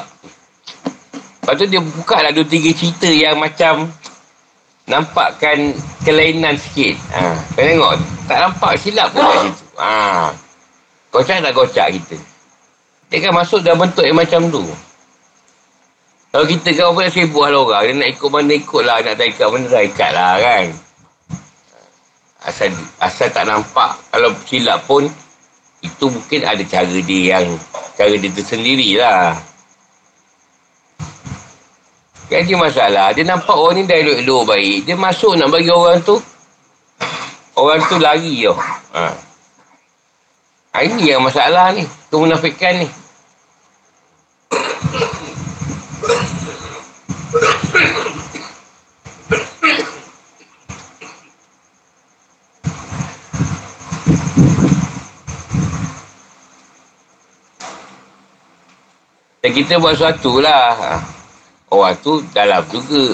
[1.44, 3.92] Lepas tu dia buka lah dua tiga cerita yang macam
[4.88, 5.76] nampakkan
[6.08, 6.96] kelainan sikit.
[7.12, 7.36] Ha.
[7.60, 7.94] Kau tengok.
[8.32, 9.66] Tak nampak silap pun kat situ.
[9.84, 10.32] Ha.
[11.12, 12.18] Kocak tak kocak kita.
[13.12, 14.64] Dia kan masuk dalam bentuk yang macam tu.
[16.36, 17.84] Kalau kita kan apa sibuk lah orang.
[17.88, 19.00] Dia nak ikut mana ikut lah.
[19.00, 20.66] Nak tak ikat mana tak lah kan.
[22.44, 23.96] Asal, asal tak nampak.
[24.12, 25.08] Kalau silap pun.
[25.80, 27.56] Itu mungkin ada cara dia yang.
[27.96, 29.40] Cara dia tersendiri lah.
[32.28, 33.16] Kan dia masalah.
[33.16, 34.78] Dia nampak orang ni dah elok-elok baik.
[34.92, 36.20] Dia masuk nak bagi orang tu.
[37.56, 38.60] Orang tu lari tau.
[38.92, 40.84] Ha.
[40.84, 41.88] Ini yang masalah ni.
[42.12, 43.05] Kemunafikan ni.
[59.46, 60.74] Dan kita buat sesuatu lah.
[60.74, 60.92] Ha.
[61.70, 63.14] Orang tu dalam juga.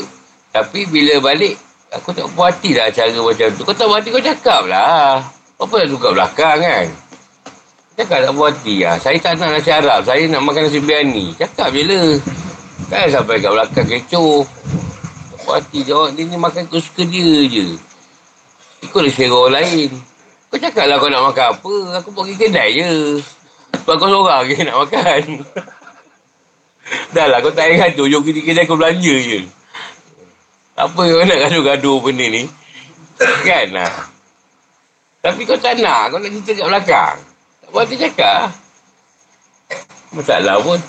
[0.55, 1.59] Tapi bila balik,
[1.91, 3.67] aku tak puas hati lah cara macam tu.
[3.67, 5.19] Kau tak puas hati, kau cakap lah.
[5.59, 6.87] Apa nak tukar belakang kan?
[7.99, 8.95] Cakap tak puas hati lah.
[9.03, 10.07] Saya tak nak nasi Arab.
[10.07, 11.35] Saya nak makan nasi biryani.
[11.35, 12.07] Cakap je lah.
[12.87, 14.47] Kan sampai kat belakang kecoh.
[15.35, 16.15] Tak puas hati jawab.
[16.15, 17.75] Dia ni makan kesuka dia je.
[18.87, 19.99] Ikut dia orang lain.
[20.47, 21.75] Kau cakap lah kau nak makan apa.
[21.99, 23.19] Aku pergi kedai je.
[23.83, 25.23] Sebab kau seorang ke nak makan.
[27.11, 29.39] Dah lah kau tak ingat tu Jom kita kedai kau belanja je.
[30.75, 32.43] Apa kau nak gaduh-gaduh benda ni?
[33.47, 33.75] Kan?
[33.75, 33.91] Lah
[35.21, 37.17] Tapi kau tak nak Kau nak cerita kat belakang.
[37.63, 38.55] Tak buat dia cakap.
[40.11, 40.79] Masalah pun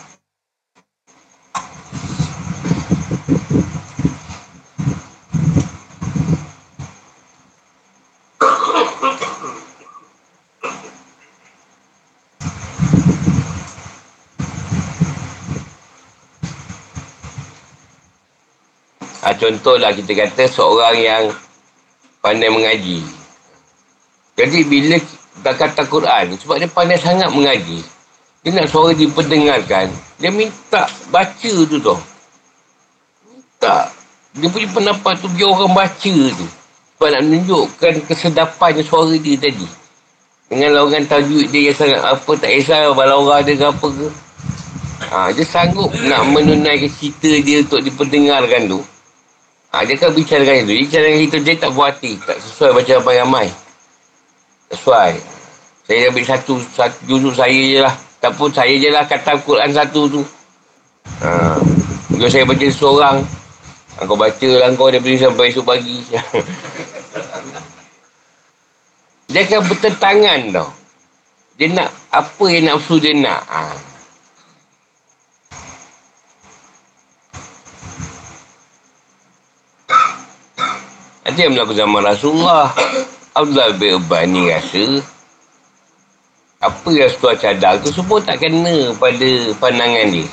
[19.43, 21.24] contohlah kita kata seorang yang
[22.22, 23.03] pandai mengaji.
[24.38, 24.97] Jadi bila
[25.43, 27.82] dah kata Quran, sebab dia pandai sangat mengaji,
[28.47, 29.90] dia nak suara diperdengarkan,
[30.22, 31.97] dia minta baca tu tu.
[33.26, 33.90] Minta.
[34.32, 36.47] Dia punya pendapat tu biar orang baca tu.
[36.97, 39.66] Sebab nak menunjukkan kesedapannya suara dia tadi.
[40.47, 44.09] Dengan lawangan tajwid dia yang sangat apa, tak kisah balau orang dia ke apa ke.
[45.03, 48.80] Ha, dia sanggup nak menunaikan cerita dia untuk diperdengarkan tu.
[49.72, 50.84] Ha, dia kan bicara dengan itu.
[50.84, 52.20] Bicara dengan itu, dia tak buat hati.
[52.20, 53.48] Tak sesuai baca apa ramai.
[54.68, 55.12] Sesuai.
[55.88, 57.94] Saya ambil satu, satu juzuk saya je lah.
[58.20, 60.22] Tak pun saya je lah kata Quran satu tu.
[61.24, 61.56] Ha.
[62.12, 63.16] Kalau saya baca seorang,
[63.96, 66.04] ha, kau baca lah kau daripada sampai esok pagi.
[69.32, 70.68] dia akan bertentangan tau.
[71.56, 73.40] Dia nak apa yang nafsu dia nak.
[73.48, 73.91] Ha.
[81.33, 82.68] Ada yang berlaku zaman Rasulullah.
[83.33, 85.01] Abdullah bin Ubay ni rasa
[86.61, 90.28] apa yang setelah cadar tu semua tak kena pada pandangan dia.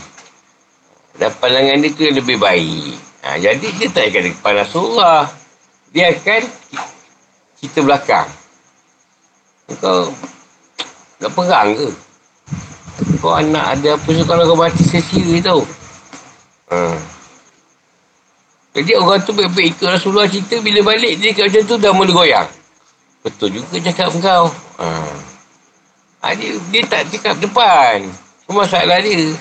[1.16, 3.00] Dan pandangan dia tu yang lebih baik.
[3.24, 5.24] Ha, jadi dia tak akan kepada Rasulullah.
[5.96, 6.42] Dia akan
[7.64, 8.28] kita belakang.
[9.80, 10.12] Kau
[11.24, 11.90] nak perang ke?
[13.24, 15.64] Kau anak ada apa so kalau kau mati sia-sia tau.
[16.76, 16.92] Ha.
[18.70, 22.14] Jadi orang tu baik-baik ikut Rasulullah cerita bila balik dia kat macam tu dah mula
[22.14, 22.50] goyang.
[23.26, 24.46] Betul juga cakap kau.
[24.78, 24.88] Ha.
[26.22, 28.06] ha dia, dia tak cakap depan.
[28.46, 29.34] Itu masalah dia.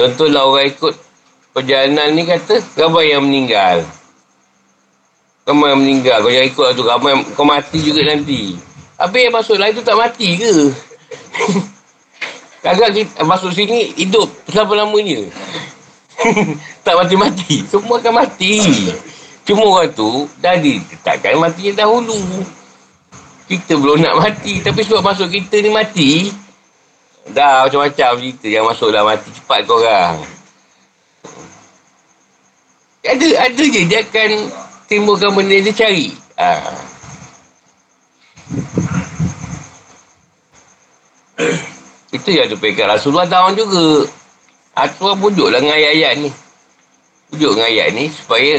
[0.00, 0.96] Contohlah orang ikut
[1.52, 3.84] perjalanan ni kata, ramai yang meninggal.
[5.50, 6.18] Ramai yang meninggal.
[6.22, 6.84] Kau jangan ikut lah tu.
[6.86, 8.54] Ramai kau mati juga nanti.
[8.94, 10.54] Habis yang masuk lain tu tak mati ke?
[12.64, 15.26] Kadang kita masuk sini hidup selama lamanya.
[16.86, 17.64] tak mati-mati.
[17.64, 18.60] Semua akan mati.
[19.48, 22.20] Cuma orang tu dah ditetapkan matinya dahulu.
[23.48, 24.60] Kita belum nak mati.
[24.60, 26.30] Tapi sebab masuk kita ni mati.
[27.32, 30.20] Dah macam-macam cerita yang masuk dah mati cepat korang.
[33.00, 34.30] Ada, ada je dia akan
[34.90, 36.10] timbulkan benda dia cari.
[36.34, 36.50] Ha.
[42.18, 44.10] Itu yang pekat Rasulullah down juga.
[44.74, 46.30] Ha, tu bujuk lah dengan ayat-ayat ni.
[47.30, 48.58] Bujuk dengan ayat ni supaya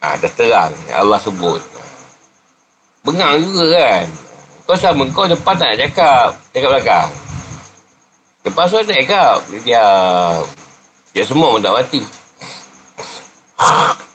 [0.00, 1.60] ha, dah terang Allah sebut.
[3.04, 4.08] Bengang juga kan.
[4.64, 6.32] Kau sama kau depan tak nak cakap.
[6.56, 7.08] Cakap belakang.
[8.48, 9.36] Lepas tu nak cakap.
[9.64, 9.84] Dia
[11.12, 12.00] dia semua pun tak mati.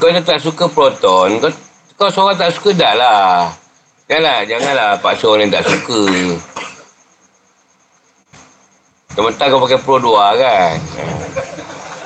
[0.00, 1.52] Kau tak suka proton, kau,
[2.00, 3.52] kau seorang tak suka dah lah.
[4.08, 6.00] Janganlah, janganlah paksa orang yang tak suka.
[9.12, 10.72] Sementara kau pakai Pro 2 kan.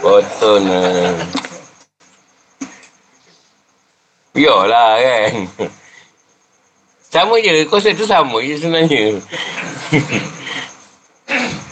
[0.02, 0.62] Proton.
[0.66, 1.14] Uh.
[4.34, 5.32] Biarlah kan.
[7.14, 9.22] Sama je, konsep tu sama je sebenarnya.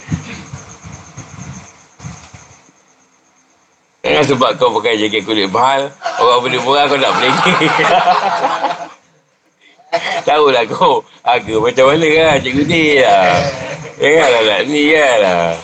[4.13, 5.89] Jangan sebab kau pakai jaket kulit mahal,
[6.21, 7.33] orang boleh murah kau nak beli.
[10.29, 13.41] Tahu lah kau harga macam mana kan cikgu ni lah.
[13.97, 15.57] Janganlah nak ni kan lah.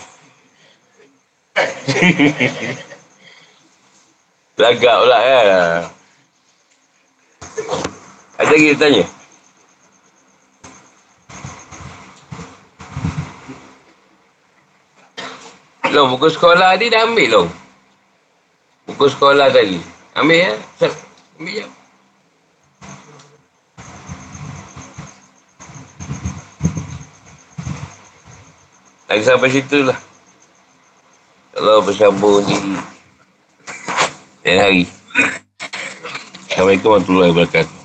[4.65, 5.93] Lagak pula kan lah.
[8.41, 9.05] Ada lagi tanya?
[15.93, 17.68] Long, buku sekolah ni dah ambil long.
[18.89, 19.77] Buku sekolah tadi.
[20.17, 20.53] Ambil ya?
[21.37, 21.65] Ambil ya?
[29.05, 29.97] Lagi sampai situ lah.
[31.53, 32.57] Kalau bersambung di
[34.41, 34.83] lain hari.
[36.49, 37.78] Assalamualaikum warahmatullahi wabarakatuh.